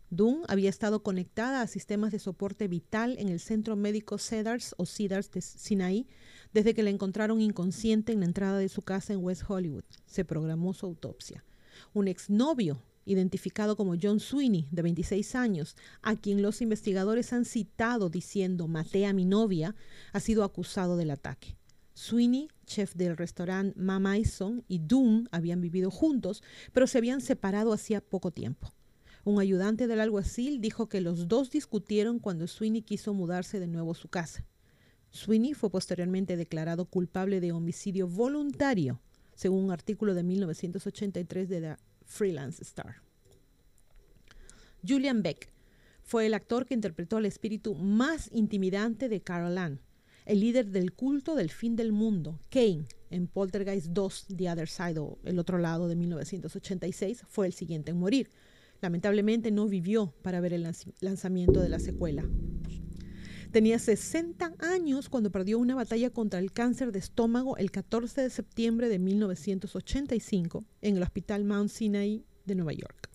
Dunn 0.10 0.44
había 0.48 0.70
estado 0.70 1.04
conectada 1.04 1.62
a 1.62 1.68
sistemas 1.68 2.12
de 2.12 2.20
soporte 2.20 2.68
vital 2.68 3.16
en 3.18 3.30
el 3.30 3.40
centro 3.40 3.76
médico 3.76 4.18
Cedars 4.18 4.76
o 4.78 4.86
Cedars 4.86 5.32
de 5.32 5.42
Sinaí 5.42 6.08
desde 6.54 6.74
que 6.74 6.84
la 6.84 6.90
encontraron 6.90 7.42
inconsciente 7.42 8.14
en 8.14 8.20
la 8.20 8.28
entrada 8.28 8.58
de 8.60 8.70
su 8.70 8.82
casa 8.82 9.14
en 9.14 9.24
West 9.24 9.44
Hollywood. 9.48 9.84
Se 10.06 10.24
programó 10.24 10.74
su 10.74 10.86
autopsia. 10.86 11.44
Un 11.94 12.08
exnovio, 12.08 12.82
identificado 13.06 13.76
como 13.76 13.96
John 14.02 14.20
Sweeney, 14.20 14.68
de 14.72 14.82
26 14.82 15.36
años, 15.36 15.76
a 16.02 16.16
quien 16.16 16.42
los 16.42 16.62
investigadores 16.62 17.34
han 17.34 17.46
citado 17.46 18.10
diciendo 18.10 18.68
maté 18.68 19.06
a 19.06 19.14
mi 19.14 19.26
novia, 19.26 19.76
ha 20.14 20.20
sido 20.20 20.44
acusado 20.44 20.98
del 20.98 21.12
ataque. 21.12 21.58
Sweeney, 21.94 22.50
chef 22.66 22.94
del 22.96 23.16
restaurante 23.16 23.80
Ma 23.80 24.00
Mason, 24.00 24.64
y 24.68 24.80
Dunn 24.80 25.30
habían 25.32 25.62
vivido 25.62 25.92
juntos, 25.92 26.44
pero 26.74 26.88
se 26.88 26.98
habían 26.98 27.22
separado 27.22 27.74
hacía 27.74 28.02
poco 28.02 28.32
tiempo. 28.32 28.74
Un 29.26 29.40
ayudante 29.40 29.88
del 29.88 30.00
alguacil 30.00 30.62
dijo 30.62 30.88
que 30.88 31.02
los 31.02 31.28
dos 31.28 31.50
discutieron 31.50 32.20
cuando 32.20 32.48
Sweeney 32.48 32.84
quiso 32.84 33.12
mudarse 33.16 33.60
de 33.60 33.66
nuevo 33.66 33.94
a 33.94 33.96
su 33.96 34.08
casa. 34.08 34.46
Sweeney 35.10 35.56
fue 35.56 35.72
posteriormente 35.72 36.38
declarado 36.38 36.86
culpable 36.86 37.42
de 37.42 37.52
homicidio 37.52 38.08
voluntario, 38.08 39.02
según 39.34 39.66
un 39.66 39.72
artículo 39.72 40.14
de 40.14 40.22
1983 40.22 41.50
de 41.50 41.62
The 41.62 41.76
Freelance 42.06 42.62
Star. 42.62 43.02
Julian 44.88 45.24
Beck 45.24 45.50
fue 46.04 46.28
el 46.28 46.36
actor 46.36 46.68
que 46.68 46.76
interpretó 46.76 47.18
al 47.18 47.26
espíritu 47.26 47.74
más 47.74 48.30
intimidante 48.32 49.10
de 49.10 49.22
Carol 49.22 49.58
Ann, 49.58 49.80
el 50.26 50.40
líder 50.40 50.68
del 50.68 50.94
culto 50.94 51.34
del 51.34 51.50
fin 51.50 51.76
del 51.76 51.92
mundo, 51.92 52.40
Kane, 52.52 52.86
en 53.10 53.26
Poltergeist 53.26 53.88
2, 53.88 54.28
The 54.38 54.52
Other 54.52 54.70
Side 54.70 55.00
o 55.00 55.18
El 55.24 55.40
Otro 55.40 55.58
Lado 55.58 55.88
de 55.88 55.96
1986, 55.96 57.24
fue 57.28 57.48
el 57.48 57.54
siguiente 57.54 57.90
en 57.90 57.98
morir. 57.98 58.30
Lamentablemente 58.86 59.50
no 59.50 59.68
vivió 59.68 60.14
para 60.22 60.40
ver 60.42 60.54
el 60.54 60.72
lanzamiento 61.00 61.60
de 61.60 61.70
la 61.70 61.80
secuela. 61.80 62.24
Tenía 63.52 63.80
60 63.80 64.54
años 64.60 65.10
cuando 65.10 65.32
perdió 65.32 65.58
una 65.58 65.74
batalla 65.74 66.12
contra 66.12 66.38
el 66.38 66.52
cáncer 66.52 66.92
de 66.92 67.00
estómago 67.00 67.58
el 67.58 67.72
14 67.72 68.22
de 68.22 68.30
septiembre 68.30 68.88
de 68.88 69.00
1985 69.00 70.66
en 70.84 70.98
el 70.98 71.02
Hospital 71.02 71.46
Mount 71.46 71.72
Sinai 71.72 72.28
de 72.46 72.54
Nueva 72.54 72.74
York. 72.74 73.10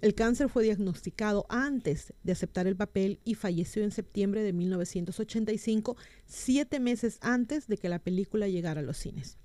El 0.00 0.16
cáncer 0.16 0.48
fue 0.48 0.64
diagnosticado 0.64 1.46
antes 1.48 2.12
de 2.24 2.32
aceptar 2.32 2.66
el 2.66 2.74
papel 2.74 3.20
y 3.24 3.36
falleció 3.36 3.84
en 3.84 3.92
septiembre 3.92 4.42
de 4.42 4.52
1985, 4.52 5.96
siete 6.26 6.80
meses 6.80 7.18
antes 7.20 7.68
de 7.68 7.76
que 7.76 7.88
la 7.88 8.00
película 8.00 8.48
llegara 8.48 8.80
a 8.80 8.84
los 8.84 8.96
cines. 8.96 9.38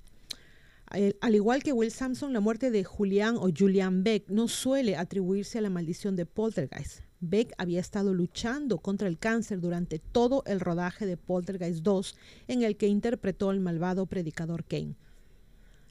Al 0.90 1.36
igual 1.36 1.64
que 1.64 1.74
Will 1.74 1.92
Sampson, 1.92 2.32
la 2.32 2.40
muerte 2.40 2.72
de 2.72 2.86
Julian 2.86 3.36
o 3.36 3.50
Julian 3.56 4.04
Beck 4.04 4.30
no 4.30 4.48
suele 4.48 4.96
atribuirse 4.96 5.58
a 5.58 5.62
la 5.62 5.70
maldición 5.70 6.16
de 6.16 6.26
Poltergeist. 6.26 7.02
Beck 7.20 7.54
había 7.58 7.82
estado 7.82 8.14
luchando 8.14 8.78
contra 8.78 9.10
el 9.10 9.20
cáncer 9.20 9.60
durante 9.60 10.00
todo 10.00 10.44
el 10.46 10.62
rodaje 10.62 11.06
de 11.06 11.18
Poltergeist 11.18 11.84
2, 11.84 12.16
en 12.48 12.64
el 12.64 12.78
que 12.78 12.88
interpretó 12.88 13.50
al 13.50 13.60
malvado 13.60 14.06
predicador 14.06 14.64
Kane. 14.64 14.96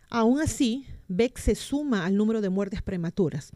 Aún 0.09 0.41
así, 0.41 0.87
Beck 1.09 1.37
se 1.39 1.57
suma 1.57 2.07
al 2.07 2.17
número 2.17 2.41
de 2.41 2.49
muertes 2.49 2.81
prematuras. 2.81 3.53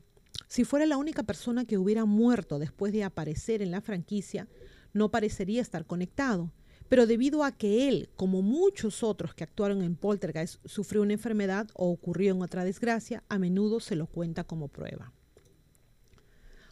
Si 0.47 0.65
fuera 0.65 0.85
la 0.85 0.99
única 0.99 1.23
persona 1.23 1.65
que 1.65 1.79
hubiera 1.79 2.05
muerto 2.05 2.59
después 2.59 2.93
de 2.93 3.05
aparecer 3.05 3.63
en 3.63 3.71
la 3.71 3.81
franquicia, 3.81 4.47
no 4.93 5.11
parecería 5.11 5.63
estar 5.63 5.87
conectado 5.87 6.53
pero 6.91 7.07
debido 7.07 7.45
a 7.45 7.53
que 7.53 7.89
él, 7.89 8.11
como 8.17 8.43
muchos 8.43 9.05
otros 9.05 9.33
que 9.33 9.45
actuaron 9.45 9.83
en 9.83 9.95
Poltergeist, 9.95 10.57
sufrió 10.67 11.03
una 11.03 11.13
enfermedad 11.13 11.69
o 11.75 11.89
ocurrió 11.89 12.33
en 12.33 12.43
otra 12.43 12.65
desgracia, 12.65 13.23
a 13.29 13.39
menudo 13.39 13.79
se 13.79 13.95
lo 13.95 14.09
cuenta 14.09 14.43
como 14.43 14.67
prueba. 14.67 15.13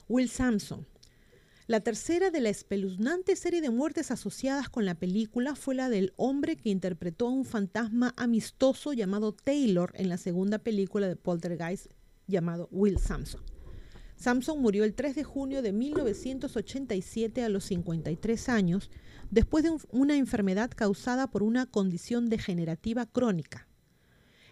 Will 0.09 0.28
Sampson. 0.28 0.88
La 1.68 1.81
tercera 1.81 2.33
de 2.33 2.40
la 2.40 2.48
espeluznante 2.48 3.37
serie 3.37 3.61
de 3.61 3.70
muertes 3.70 4.11
asociadas 4.11 4.68
con 4.68 4.85
la 4.85 4.96
película 4.96 5.54
fue 5.54 5.76
la 5.76 5.88
del 5.88 6.12
hombre 6.16 6.57
que 6.57 6.70
interpretó 6.70 7.28
a 7.28 7.31
un 7.31 7.44
fantasma 7.44 8.12
amistoso 8.16 8.94
llamado 8.94 9.31
Taylor 9.31 9.92
en 9.94 10.09
la 10.09 10.18
segunda 10.18 10.59
película 10.59 11.07
de 11.07 11.14
Poltergeist 11.14 11.92
llamado 12.26 12.68
Will 12.72 12.98
Sampson. 12.98 13.57
Sampson 14.18 14.61
murió 14.61 14.83
el 14.83 14.94
3 14.94 15.14
de 15.14 15.22
junio 15.22 15.62
de 15.62 15.72
1987 15.72 17.44
a 17.44 17.48
los 17.48 17.64
53 17.66 18.48
años 18.48 18.90
después 19.31 19.62
de 19.62 19.70
una 19.92 20.16
enfermedad 20.16 20.72
causada 20.74 21.31
por 21.31 21.44
una 21.44 21.66
condición 21.66 22.28
degenerativa 22.28 23.07
crónica. 23.07 23.68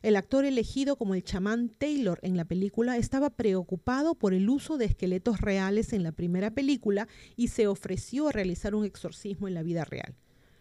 El 0.02 0.14
actor 0.14 0.44
elegido 0.44 0.94
como 0.94 1.16
el 1.16 1.24
chamán 1.24 1.68
Taylor 1.68 2.20
en 2.22 2.37
la 2.37 2.44
película 2.44 2.96
estaba 2.96 3.31
preocupado 3.31 4.14
por 4.14 4.35
el 4.35 4.48
uso 4.48 4.79
de 4.79 4.85
esqueletos 4.85 5.40
reales 5.40 5.92
en 5.92 6.05
la 6.05 6.12
primera 6.12 6.52
película 6.52 7.09
y 7.35 7.48
se 7.48 7.66
ofreció 7.66 8.29
a 8.29 8.33
realizar 8.33 8.76
un 8.76 8.85
exorcismo 8.85 9.48
en 9.48 9.55
la 9.55 9.64
vida 9.64 9.85
real. 9.85 10.14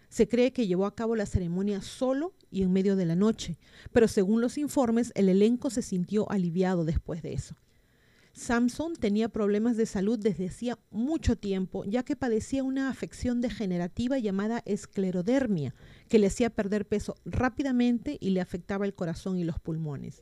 Se 0.09 0.27
cree 0.27 0.51
que 0.51 0.65
llevó 0.65 0.87
a 0.87 0.95
cabo 0.95 1.15
la 1.15 1.27
ceremonia 1.27 1.83
solo 1.83 2.33
y 2.49 2.63
en 2.63 2.73
medio 2.73 2.95
de 2.95 3.05
la 3.05 3.15
noche, 3.15 3.59
pero 3.91 4.07
según 4.07 4.41
los 4.41 4.57
informes 4.57 5.11
el 5.13 5.29
elenco 5.29 5.69
se 5.69 5.83
sintió 5.83 6.27
aliviado 6.31 6.85
después 6.85 7.21
de 7.21 7.33
eso. 7.33 7.55
Samson 8.35 8.97
tenía 8.97 9.29
problemas 9.29 9.77
de 9.77 9.85
salud 9.85 10.19
desde 10.19 10.49
hacía 10.49 10.77
mucho 10.91 11.37
tiempo, 11.37 11.85
ya 11.85 12.03
que 12.03 12.17
padecía 12.17 12.65
una 12.65 12.89
afección 12.89 13.39
degenerativa 13.39 14.19
llamada 14.19 14.61
esclerodermia, 14.65 15.73
que 16.09 16.19
le 16.19 16.27
hacía 16.27 16.49
perder 16.49 16.85
peso 16.85 17.15
rápidamente 17.23 18.17
y 18.19 18.31
le 18.31 18.41
afectaba 18.41 18.85
el 18.85 18.93
corazón 18.93 19.37
y 19.37 19.45
los 19.45 19.61
pulmones. 19.61 20.21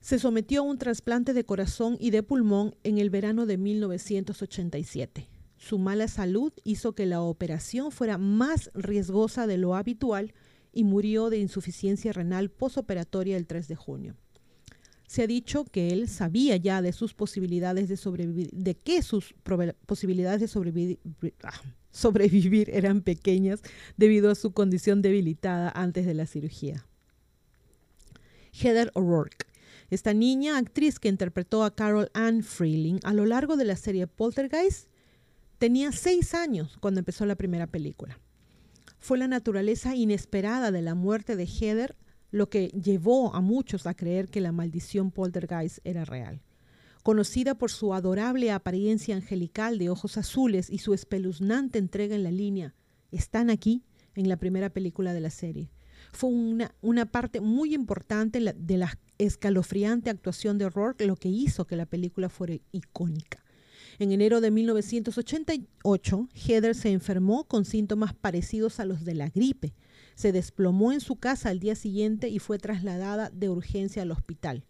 Se 0.00 0.18
sometió 0.18 0.62
a 0.62 0.64
un 0.64 0.78
trasplante 0.78 1.32
de 1.32 1.44
corazón 1.44 1.96
y 2.00 2.10
de 2.10 2.24
pulmón 2.24 2.74
en 2.82 2.98
el 2.98 3.08
verano 3.08 3.46
de 3.46 3.56
1987. 3.56 5.28
Su 5.56 5.78
mala 5.78 6.08
salud 6.08 6.52
hizo 6.64 6.96
que 6.96 7.06
la 7.06 7.22
operación 7.22 7.92
fuera 7.92 8.18
más 8.18 8.72
riesgosa 8.74 9.46
de 9.46 9.58
lo 9.58 9.76
habitual 9.76 10.34
y 10.72 10.82
murió 10.82 11.30
de 11.30 11.38
insuficiencia 11.38 12.12
renal 12.12 12.50
posoperatoria 12.50 13.36
el 13.36 13.46
3 13.46 13.68
de 13.68 13.76
junio 13.76 14.16
se 15.06 15.22
ha 15.22 15.26
dicho 15.26 15.64
que 15.64 15.90
él 15.90 16.08
sabía 16.08 16.56
ya 16.56 16.82
de 16.82 16.92
sus 16.92 17.14
posibilidades 17.14 17.88
de 17.88 17.96
sobrevivir, 17.96 18.50
de 18.52 18.74
que 18.74 19.02
sus 19.02 19.34
posibilidades 19.86 20.40
de 20.40 20.48
sobrevivir, 20.48 20.98
ah, 21.42 21.60
sobrevivir 21.90 22.70
eran 22.70 23.02
pequeñas 23.02 23.60
debido 23.96 24.30
a 24.30 24.34
su 24.34 24.52
condición 24.52 25.02
debilitada 25.02 25.70
antes 25.74 26.06
de 26.06 26.14
la 26.14 26.26
cirugía. 26.26 26.86
Heather 28.52 28.90
O'Rourke. 28.94 29.46
Esta 29.90 30.14
niña 30.14 30.56
actriz 30.56 30.98
que 30.98 31.08
interpretó 31.08 31.64
a 31.64 31.74
Carol 31.74 32.10
Ann 32.14 32.42
Freeling 32.42 33.00
a 33.04 33.12
lo 33.12 33.26
largo 33.26 33.56
de 33.56 33.64
la 33.64 33.76
serie 33.76 34.06
Poltergeist 34.06 34.88
tenía 35.58 35.92
seis 35.92 36.34
años 36.34 36.78
cuando 36.80 37.00
empezó 37.00 37.26
la 37.26 37.36
primera 37.36 37.66
película. 37.66 38.18
Fue 38.98 39.18
la 39.18 39.28
naturaleza 39.28 39.94
inesperada 39.94 40.70
de 40.70 40.82
la 40.82 40.94
muerte 40.94 41.36
de 41.36 41.46
Heather 41.46 41.94
lo 42.34 42.48
que 42.48 42.66
llevó 42.70 43.32
a 43.32 43.40
muchos 43.40 43.86
a 43.86 43.94
creer 43.94 44.28
que 44.28 44.40
la 44.40 44.50
maldición 44.50 45.12
poltergeist 45.12 45.78
era 45.84 46.04
real. 46.04 46.42
Conocida 47.04 47.54
por 47.54 47.70
su 47.70 47.94
adorable 47.94 48.50
apariencia 48.50 49.14
angelical 49.14 49.78
de 49.78 49.88
ojos 49.88 50.18
azules 50.18 50.68
y 50.68 50.78
su 50.78 50.94
espeluznante 50.94 51.78
entrega 51.78 52.16
en 52.16 52.24
la 52.24 52.32
línea, 52.32 52.74
están 53.12 53.50
aquí 53.50 53.84
en 54.16 54.28
la 54.28 54.36
primera 54.36 54.68
película 54.70 55.12
de 55.12 55.20
la 55.20 55.30
serie. 55.30 55.70
Fue 56.10 56.28
una, 56.28 57.06
parte 57.06 57.40
muy 57.40 57.72
importante 57.72 58.40
de 58.40 58.78
la 58.78 58.98
escalofriante 59.18 60.10
actuación 60.10 60.58
de 60.58 60.68
Rourke, 60.68 61.06
lo 61.06 61.14
que 61.14 61.28
hizo 61.28 61.68
que 61.68 61.76
la 61.76 61.86
película 61.86 62.28
fuera 62.28 62.56
icónica. 62.72 63.44
En 64.00 64.10
enero 64.10 64.40
de 64.40 64.50
1988, 64.50 66.28
Heather 66.34 66.74
se 66.74 66.90
enfermó 66.90 67.44
con 67.44 67.64
síntomas 67.64 68.12
parecidos 68.12 68.80
a 68.80 68.84
los 68.84 69.04
de 69.04 69.14
la 69.14 69.28
gripe, 69.28 69.72
se 70.14 70.32
desplomó 70.32 70.92
en 70.92 71.00
su 71.00 71.16
casa 71.16 71.50
al 71.50 71.60
día 71.60 71.74
siguiente 71.74 72.28
y 72.28 72.38
fue 72.38 72.58
trasladada 72.58 73.30
de 73.30 73.48
urgencia 73.48 74.02
al 74.02 74.12
hospital. 74.12 74.64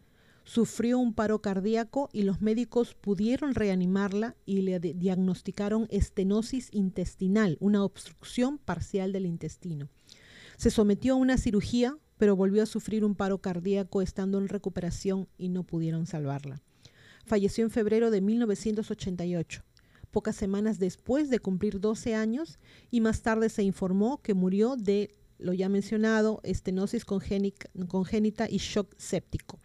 Sufrió 0.44 0.98
un 0.98 1.14
paro 1.14 1.40
cardíaco 1.40 2.10
y 2.12 2.22
los 2.22 2.42
médicos 2.42 2.94
pudieron 2.94 3.54
reanimarla 3.54 4.36
y 4.44 4.60
le 4.60 4.78
diagnosticaron 4.78 5.86
estenosis 5.90 6.68
intestinal, 6.72 7.56
una 7.60 7.82
obstrucción 7.82 8.58
parcial 8.58 9.12
del 9.12 9.24
intestino. 9.24 9.88
Se 10.58 10.70
sometió 10.70 11.14
a 11.14 11.16
una 11.16 11.38
cirugía, 11.38 11.96
pero 12.18 12.36
volvió 12.36 12.62
a 12.62 12.66
sufrir 12.66 13.04
un 13.04 13.14
paro 13.14 13.38
cardíaco 13.38 14.02
estando 14.02 14.38
en 14.38 14.48
recuperación 14.48 15.28
y 15.38 15.48
no 15.48 15.64
pudieron 15.64 16.06
salvarla. 16.06 16.62
Falleció 17.24 17.64
en 17.64 17.70
febrero 17.70 18.10
de 18.10 18.20
1988 18.20 19.64
pocas 20.14 20.36
semanas 20.36 20.78
después 20.78 21.28
de 21.28 21.40
cumplir 21.40 21.80
12 21.80 22.14
años 22.14 22.60
y 22.88 23.00
más 23.00 23.22
tarde 23.22 23.48
se 23.48 23.64
informó 23.64 24.22
que 24.22 24.32
murió 24.32 24.76
de 24.76 25.10
lo 25.44 25.52
ya 25.52 25.68
mencionado, 25.68 26.40
estenosis 26.42 27.04
congénita 27.04 28.48
y 28.50 28.56
shock 28.56 28.94
séptico. 28.96 29.60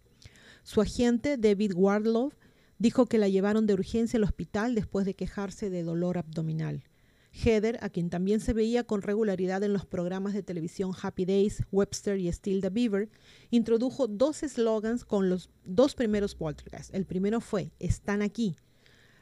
Su 0.63 0.82
agente, 0.82 1.38
David 1.38 1.74
Wardlow, 1.74 2.34
dijo 2.78 3.06
que 3.06 3.18
la 3.18 3.30
llevaron 3.30 3.65
de 3.65 3.74
urgencia 3.74 4.18
al 4.18 4.26
hospital 4.26 4.76
después 4.76 5.06
de 5.06 5.15
quejarse 5.15 5.70
de 5.70 5.84
dolor 5.84 6.18
abdominal. 6.18 6.84
Heather, 7.32 7.78
a 7.82 7.89
quien 7.89 8.10
también 8.10 8.39
se 8.39 8.54
veía 8.54 8.84
con 8.84 9.02
regularidad 9.02 9.63
en 9.63 9.72
los 9.72 9.86
programas 9.86 10.34
de 10.34 10.44
televisión 10.44 10.92
Happy 11.00 11.26
Days, 11.26 11.63
Webster 11.72 12.20
y 12.20 12.28
Still 12.32 12.62
the 12.62 12.70
Beaver, 12.70 13.10
introdujo 13.50 14.08
dos 14.08 14.44
eslogans 14.44 15.06
con 15.06 15.30
los 15.30 15.50
dos 15.63 15.96
primeros 15.96 16.36
poltergeists. 16.36 16.94
El 16.94 17.06
primero 17.06 17.39
fue, 17.39 17.72
están 17.80 18.22
aquí. 18.22 18.58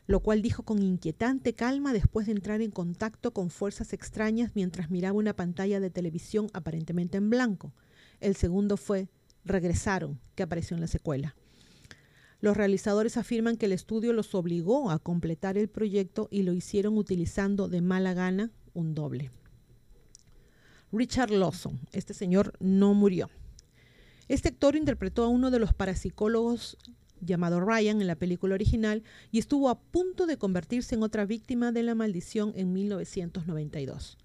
Lo 0.08 0.22
cual 0.22 0.42
dijo 0.42 0.64
con 0.64 0.82
inquietante 0.82 1.54
calma 1.54 1.94
después 1.94 2.26
de 2.26 2.32
entrar 2.32 2.62
en 2.62 2.72
contacto 2.72 3.32
con 3.32 3.50
fuerzas 3.50 3.94
extrañas 3.94 4.52
mientras 4.56 4.90
miraba 4.90 5.18
una 5.18 5.36
pantalla 5.36 5.80
de 5.82 5.90
televisión 5.90 6.48
aparentemente 6.54 7.18
en 7.18 7.30
blanco. 7.30 7.74
El 8.22 8.36
segundo 8.36 8.78
fue 8.78 9.10
Regresaron, 9.44 10.20
que 10.36 10.44
apareció 10.44 10.76
en 10.76 10.82
la 10.82 10.88
secuela. 10.88 11.36
Los 12.40 12.56
realizadores 12.56 13.18
afirman 13.18 13.58
que 13.58 13.66
el 13.66 13.74
estudio 13.74 14.14
los 14.14 14.34
obligó 14.36 14.92
a 14.92 15.00
completar 15.00 15.58
el 15.58 15.68
proyecto 15.68 16.28
y 16.32 16.44
lo 16.44 16.54
hicieron 16.54 16.98
utilizando 16.98 17.68
de 17.68 17.82
mala 17.82 18.14
gana 18.14 18.52
un 18.74 18.94
doble. 18.94 19.32
Richard 20.92 21.32
Lawson, 21.32 21.80
este 21.92 22.14
señor 22.14 22.54
no 22.60 22.94
murió. 22.94 23.30
Este 24.28 24.50
actor 24.50 24.76
interpretó 24.76 25.24
a 25.24 25.30
uno 25.30 25.52
de 25.52 25.60
los 25.60 25.74
parapsicólogos 25.74 26.78
llamado 27.22 27.60
Ryan 27.60 28.02
en 28.02 28.08
la 28.08 28.16
película 28.16 28.56
original 28.56 29.04
y 29.32 29.40
estuvo 29.40 29.70
a 29.70 29.80
punto 29.80 30.26
de 30.26 30.38
convertirse 30.38 30.96
en 30.96 31.04
otra 31.04 31.26
víctima 31.26 31.72
de 31.72 31.84
la 31.84 31.96
maldición 31.96 32.54
en 32.56 32.74
1992. 32.74 34.18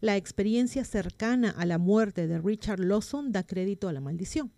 La 0.00 0.16
experiencia 0.16 0.84
cercana 0.84 1.50
a 1.50 1.66
la 1.66 1.78
muerte 1.78 2.26
de 2.26 2.38
Richard 2.38 2.80
Lawson 2.80 3.32
da 3.32 3.42
crédito 3.42 3.88
a 3.88 3.92
la 3.92 4.00
maldición 4.00 4.52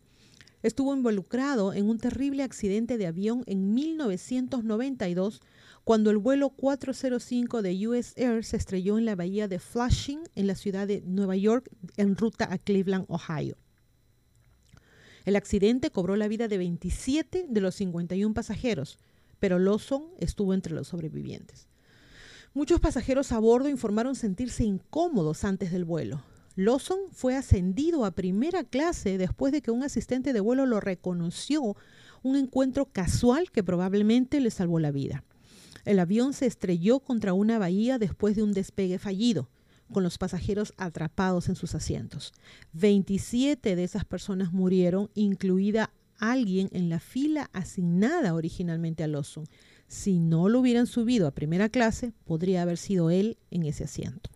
estuvo 0.63 0.95
involucrado 0.95 1.73
en 1.73 1.89
un 1.89 1.99
terrible 1.99 2.43
accidente 2.43 2.99
de 2.99 3.07
avión 3.07 3.43
en 3.47 3.73
1992 3.75 5.41
cuando 5.85 6.11
el 6.11 6.19
vuelo 6.19 6.51
405 6.51 7.63
de 7.63 7.89
US 7.89 8.13
Air 8.17 8.45
se 8.45 8.57
estrelló 8.57 8.99
en 8.99 9.07
la 9.07 9.17
bahía 9.17 9.49
de 9.49 9.59
Flushing, 9.59 10.21
en 10.35 10.47
la 10.47 10.55
ciudad 10.55 10.87
de 10.87 11.03
Nueva 11.07 11.37
York, 11.37 11.71
en 11.97 12.17
ruta 12.17 12.53
a 12.53 12.59
Cleveland, 12.59 13.07
Ohio. 13.09 13.57
El 15.25 15.37
accidente 15.37 15.91
cobró 15.91 16.17
la 16.17 16.29
vida 16.29 16.49
de 16.49 16.59
27 16.59 17.47
de 17.49 17.61
los 17.61 17.75
51 17.75 18.33
pasajeros, 18.35 18.99
pero 19.39 19.59
Lawson 19.59 20.05
estuvo 20.19 20.55
entre 20.55 20.75
los 20.75 20.89
sobrevivientes. 20.89 21.69
Muchos 22.53 22.81
pasajeros 22.81 23.31
a 23.33 23.39
bordo 23.39 23.69
informaron 23.69 24.17
sentirse 24.17 24.65
incómodos 24.65 25.45
antes 25.45 25.71
del 25.71 25.85
vuelo. 25.85 26.23
Lawson 26.57 26.99
fue 27.13 27.37
ascendido 27.37 28.05
a 28.05 28.11
primera 28.11 28.65
clase 28.65 29.19
después 29.19 29.53
de 29.53 29.63
que 29.63 29.71
un 29.71 29.85
asistente 29.85 30.33
de 30.33 30.41
vuelo 30.41 30.67
lo 30.67 30.81
reconoció, 30.81 31.77
un 32.23 32.37
encuentro 32.37 32.87
casual 32.87 33.51
que 33.51 33.63
probablemente 33.63 34.41
le 34.41 34.51
salvó 34.51 34.81
la 34.81 34.91
vida. 34.91 35.25
El 35.85 35.99
avión 35.99 36.33
se 36.33 36.47
estrelló 36.47 37.01
contra 37.01 37.33
una 37.33 37.59
bahía 37.59 37.99
después 37.99 38.37
de 38.37 38.43
un 38.43 38.53
despegue 38.53 38.99
fallido, 38.99 39.49
con 39.93 40.03
los 40.03 40.19
pasajeros 40.19 40.73
atrapados 40.77 41.49
en 41.49 41.57
sus 41.57 41.75
asientos. 41.75 42.33
27 42.73 43.77
de 43.77 43.85
esas 43.85 44.05
personas 44.05 44.53
murieron, 44.53 45.11
incluida 45.15 45.91
alguien 46.19 46.69
en 46.73 46.89
la 46.89 47.01
fila 47.01 47.51
asignada 47.53 48.35
originalmente 48.35 49.03
a 49.03 49.09
Lawson. 49.09 49.47
Si 49.89 50.21
no 50.21 50.49
lo 50.49 50.61
hubieran 50.61 50.87
subido 50.87 51.27
a 51.27 51.33
primera 51.33 51.69
clase, 51.69 52.13
podría 52.25 52.63
haber 52.63 52.77
sido 52.77 53.11
él 53.11 53.39
en 53.51 53.65
ese 53.65 53.85
asiento. 53.85 54.31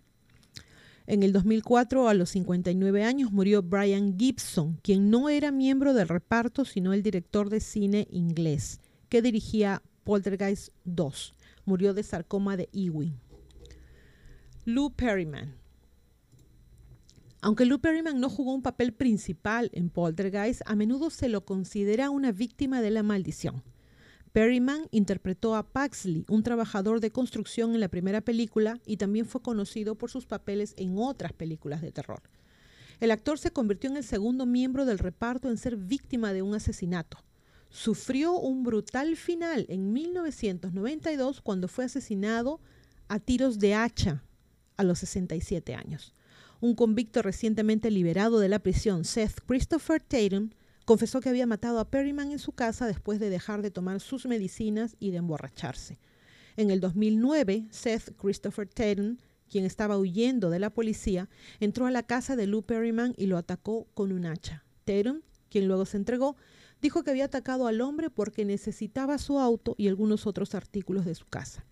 En 1.07 1.23
el 1.23 1.33
2004, 1.33 2.09
a 2.09 2.15
los 2.15 2.31
59 2.31 3.05
años, 3.05 3.31
murió 3.31 3.63
Brian 3.63 4.19
Gibson, 4.19 4.79
quien 4.83 5.11
no 5.11 5.29
era 5.29 5.53
miembro 5.53 5.93
del 5.93 6.09
reparto, 6.09 6.65
sino 6.65 6.95
el 6.95 7.03
director 7.03 7.51
de 7.51 7.61
cine 7.61 8.09
inglés, 8.11 8.81
que 9.11 9.21
dirigía 9.21 9.83
Poltergeist 10.03 10.71
2. 10.85 11.35
Murió 11.67 11.93
de 11.93 12.03
sarcoma 12.03 12.57
de 12.57 12.71
Ewing. 12.73 13.19
Lou 14.67 14.89
Perryman. 14.89 15.55
Aunque 17.43 17.67
Lou 17.67 17.81
Perryman 17.81 18.19
no 18.19 18.31
jugó 18.31 18.55
un 18.55 18.63
papel 18.63 18.95
principal 18.95 19.69
en 19.75 19.91
Poltergeist, 19.91 20.63
a 20.65 20.75
menudo 20.75 21.11
se 21.11 21.29
lo 21.29 21.45
considera 21.45 22.09
una 22.09 22.33
víctima 22.33 22.81
de 22.81 22.91
la 22.91 23.03
maldición. 23.03 23.63
Perryman 24.33 24.89
interpretó 24.91 25.55
a 25.55 25.71
Paxley, 25.71 26.25
un 26.31 26.43
trabajador 26.43 27.01
de 27.01 27.11
construcción 27.11 27.75
en 27.75 27.81
la 27.81 27.91
primera 27.91 28.23
película 28.23 28.81
y 28.87 28.97
también 28.97 29.27
fue 29.27 29.43
conocido 29.43 29.97
por 29.97 30.11
sus 30.11 30.25
papeles 30.25 30.73
en 30.79 30.97
otras 30.97 31.35
películas 31.35 31.83
de 31.83 31.93
terror. 31.93 32.23
El 33.01 33.11
actor 33.11 33.39
se 33.39 33.51
convirtió 33.51 33.91
en 33.91 33.99
el 33.99 34.05
segundo 34.05 34.47
miembro 34.47 34.87
del 34.87 34.99
reparto 34.99 35.51
en 35.51 35.59
ser 35.59 35.77
víctima 35.77 36.33
de 36.33 36.41
un 36.41 36.55
asesinato. 36.55 37.19
Sufrió 37.69 38.33
un 38.33 38.63
brutal 38.63 39.17
final 39.17 39.67
en 39.69 39.93
1992 39.93 41.43
cuando 41.43 41.69
fue 41.69 41.85
asesinado 41.85 42.61
a 43.09 43.21
tiros 43.21 43.59
de 43.59 43.75
hacha 43.75 44.25
a 44.77 44.85
los 44.85 44.99
67 45.01 45.75
años. 45.75 46.15
Un 46.61 46.75
convicto 46.75 47.23
recientemente 47.23 47.91
liberado 47.91 48.41
de 48.41 48.49
la 48.49 48.59
prisión, 48.59 49.05
Seth 49.05 49.41
Christopher 49.47 50.01
Tatum, 50.01 50.51
Confesó 50.85 51.23
que 51.23 51.31
había 51.31 51.47
matado 51.47 51.81
a 51.81 51.87
Perryman 51.87 52.31
en 52.31 52.39
su 52.39 52.53
casa 52.53 52.87
después 52.87 53.19
de 53.19 53.31
dejar 53.31 53.63
de 53.63 53.71
tomar 53.71 54.01
sus 54.01 54.27
medicinas 54.27 54.97
y 55.01 55.13
de 55.13 55.19
emborracharse. 55.19 55.99
En 56.57 56.71
el 56.71 56.81
2009, 56.81 57.69
Seth 57.71 58.15
Christopher 58.19 58.69
Tatum, 58.69 59.17
quien 59.49 59.65
estaba 59.65 59.97
huyendo 59.97 60.51
de 60.51 60.59
la 60.59 60.69
policía, 60.69 61.31
entró 61.59 61.87
a 61.87 61.91
la 61.91 62.03
casa 62.03 62.37
de 62.37 62.47
Lou 62.47 62.63
Perryman 62.63 63.15
y 63.17 63.27
lo 63.27 63.39
atacó 63.39 63.87
con 63.95 64.13
un 64.13 64.27
hacha. 64.27 64.63
Tatum, 64.85 65.23
quien 65.49 65.69
luego 65.69 65.87
se 65.87 65.97
entregó, 65.97 66.37
dijo 66.83 67.03
que 67.03 67.11
había 67.11 67.25
atacado 67.25 67.67
al 67.67 67.81
hombre 67.81 68.11
porque 68.11 68.45
necesitaba 68.45 69.17
su 69.17 69.39
auto 69.39 69.75
y 69.79 69.89
algunos 69.89 70.27
otros 70.27 70.55
artículos 70.55 71.07
de 71.07 71.15
su 71.15 71.25
casa. 71.25 71.65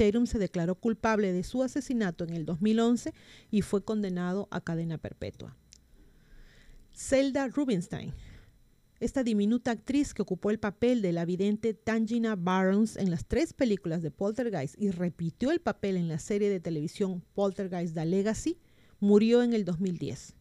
Se 0.00 0.38
declaró 0.38 0.76
culpable 0.76 1.30
de 1.30 1.42
su 1.42 1.62
asesinato 1.62 2.24
en 2.24 2.30
el 2.32 2.46
2011 2.46 3.12
y 3.50 3.60
fue 3.60 3.84
condenado 3.84 4.48
a 4.50 4.62
cadena 4.62 4.96
perpetua. 4.96 5.54
Zelda 6.94 7.48
Rubinstein, 7.48 8.14
esta 8.98 9.22
diminuta 9.22 9.72
actriz 9.72 10.14
que 10.14 10.22
ocupó 10.22 10.50
el 10.50 10.58
papel 10.58 11.02
de 11.02 11.12
la 11.12 11.26
vidente 11.26 11.74
Tangina 11.74 12.34
Barnes 12.34 12.96
en 12.96 13.10
las 13.10 13.26
tres 13.26 13.52
películas 13.52 14.00
de 14.00 14.10
Poltergeist 14.10 14.74
y 14.80 14.90
repitió 14.90 15.50
el 15.50 15.60
papel 15.60 15.98
en 15.98 16.08
la 16.08 16.18
serie 16.18 16.48
de 16.48 16.60
televisión 16.60 17.22
Poltergeist 17.34 17.92
The 17.92 18.06
Legacy, 18.06 18.56
murió 19.00 19.42
en 19.42 19.52
el 19.52 19.66
2010. 19.66 20.34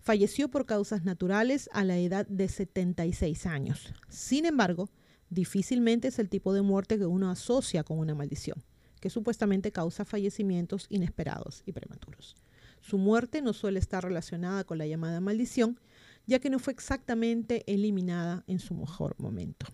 Falleció 0.00 0.48
por 0.48 0.66
causas 0.66 1.04
naturales 1.04 1.70
a 1.72 1.84
la 1.84 1.96
edad 1.96 2.26
de 2.26 2.48
76 2.48 3.46
años. 3.46 3.94
Sin 4.08 4.46
embargo, 4.46 4.90
difícilmente 5.30 6.08
es 6.08 6.18
el 6.18 6.28
tipo 6.28 6.52
de 6.52 6.62
muerte 6.62 6.98
que 6.98 7.06
uno 7.06 7.30
asocia 7.30 7.84
con 7.84 8.00
una 8.00 8.16
maldición, 8.16 8.64
que 9.06 9.10
supuestamente 9.10 9.70
causa 9.70 10.04
fallecimientos 10.04 10.86
inesperados 10.88 11.62
y 11.64 11.70
prematuros. 11.70 12.34
Su 12.80 12.98
muerte 12.98 13.40
no 13.40 13.52
suele 13.52 13.78
estar 13.78 14.02
relacionada 14.02 14.64
con 14.64 14.78
la 14.78 14.86
llamada 14.88 15.20
maldición, 15.20 15.78
ya 16.26 16.40
que 16.40 16.50
no 16.50 16.58
fue 16.58 16.72
exactamente 16.72 17.62
eliminada 17.72 18.42
en 18.48 18.58
su 18.58 18.74
mejor 18.74 19.14
momento. 19.20 19.66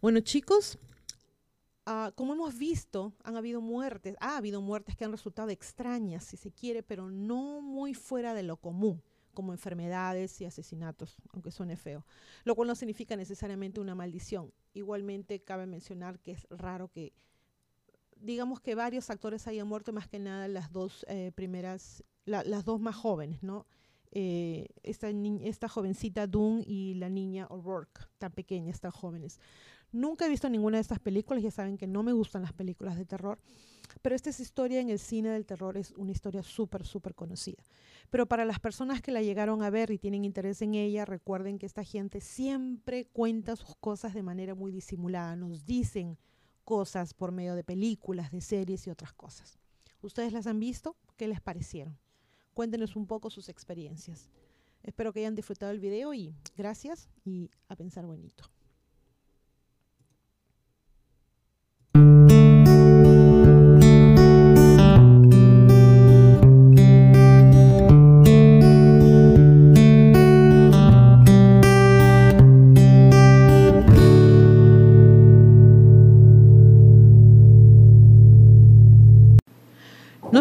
Bueno 0.00 0.20
chicos, 0.20 0.78
ah, 1.84 2.12
como 2.14 2.32
hemos 2.32 2.56
visto, 2.56 3.12
han 3.22 3.36
habido 3.36 3.60
muertes, 3.60 4.16
ha 4.20 4.38
habido 4.38 4.62
muertes 4.62 4.96
que 4.96 5.04
han 5.04 5.12
resultado 5.12 5.50
extrañas, 5.50 6.24
si 6.24 6.38
se 6.38 6.50
quiere, 6.50 6.82
pero 6.82 7.10
no 7.10 7.60
muy 7.60 7.92
fuera 7.92 8.32
de 8.32 8.44
lo 8.44 8.56
común, 8.56 9.02
como 9.38 9.52
enfermedades 9.52 10.40
y 10.40 10.46
asesinatos, 10.46 11.16
aunque 11.32 11.52
suene 11.52 11.76
feo, 11.76 12.04
lo 12.42 12.56
cual 12.56 12.66
no 12.66 12.74
significa 12.74 13.14
necesariamente 13.14 13.78
una 13.80 13.94
maldición. 13.94 14.52
Igualmente 14.74 15.38
cabe 15.44 15.64
mencionar 15.64 16.18
que 16.18 16.32
es 16.32 16.48
raro 16.50 16.88
que, 16.88 17.12
digamos 18.16 18.60
que 18.60 18.74
varios 18.74 19.10
actores 19.10 19.46
hayan 19.46 19.68
muerto, 19.68 19.92
más 19.92 20.08
que 20.08 20.18
nada 20.18 20.48
las 20.48 20.72
dos 20.72 21.06
eh, 21.08 21.30
primeras, 21.36 22.02
las 22.24 22.64
dos 22.64 22.80
más 22.80 22.96
jóvenes, 22.96 23.44
¿no? 23.44 23.64
Eh, 24.10 24.66
esta, 24.82 25.08
esta 25.08 25.68
jovencita 25.68 26.26
Doom 26.26 26.64
y 26.66 26.94
la 26.94 27.08
niña 27.08 27.46
O'Rourke, 27.48 28.08
tan 28.18 28.32
pequeñas, 28.32 28.80
tan 28.80 28.90
jóvenes. 28.90 29.38
Nunca 29.90 30.26
he 30.26 30.28
visto 30.28 30.50
ninguna 30.50 30.76
de 30.76 30.82
estas 30.82 30.98
películas, 30.98 31.42
ya 31.42 31.50
saben 31.50 31.78
que 31.78 31.86
no 31.86 32.02
me 32.02 32.12
gustan 32.12 32.42
las 32.42 32.52
películas 32.52 32.96
de 32.96 33.06
terror, 33.06 33.38
pero 34.02 34.14
esta 34.14 34.30
es 34.30 34.38
historia 34.38 34.80
en 34.80 34.90
el 34.90 34.98
cine 34.98 35.30
del 35.30 35.46
terror, 35.46 35.78
es 35.78 35.92
una 35.92 36.12
historia 36.12 36.42
súper, 36.42 36.86
súper 36.86 37.14
conocida. 37.14 37.62
Pero 38.10 38.26
para 38.26 38.44
las 38.44 38.60
personas 38.60 39.00
que 39.00 39.12
la 39.12 39.22
llegaron 39.22 39.62
a 39.62 39.70
ver 39.70 39.90
y 39.90 39.98
tienen 39.98 40.24
interés 40.24 40.60
en 40.60 40.74
ella, 40.74 41.06
recuerden 41.06 41.58
que 41.58 41.66
esta 41.66 41.84
gente 41.84 42.20
siempre 42.20 43.06
cuenta 43.06 43.56
sus 43.56 43.74
cosas 43.76 44.12
de 44.12 44.22
manera 44.22 44.54
muy 44.54 44.72
disimulada, 44.72 45.36
nos 45.36 45.64
dicen 45.64 46.18
cosas 46.64 47.14
por 47.14 47.32
medio 47.32 47.54
de 47.54 47.64
películas, 47.64 48.30
de 48.30 48.42
series 48.42 48.86
y 48.86 48.90
otras 48.90 49.14
cosas. 49.14 49.58
¿Ustedes 50.02 50.34
las 50.34 50.46
han 50.46 50.60
visto? 50.60 50.96
¿Qué 51.16 51.26
les 51.26 51.40
parecieron? 51.40 51.98
Cuéntenos 52.52 52.94
un 52.94 53.06
poco 53.06 53.30
sus 53.30 53.48
experiencias. 53.48 54.28
Espero 54.82 55.12
que 55.12 55.20
hayan 55.20 55.34
disfrutado 55.34 55.72
el 55.72 55.80
video 55.80 56.12
y 56.12 56.34
gracias 56.56 57.08
y 57.24 57.50
a 57.68 57.76
pensar 57.76 58.06
bonito. 58.06 58.50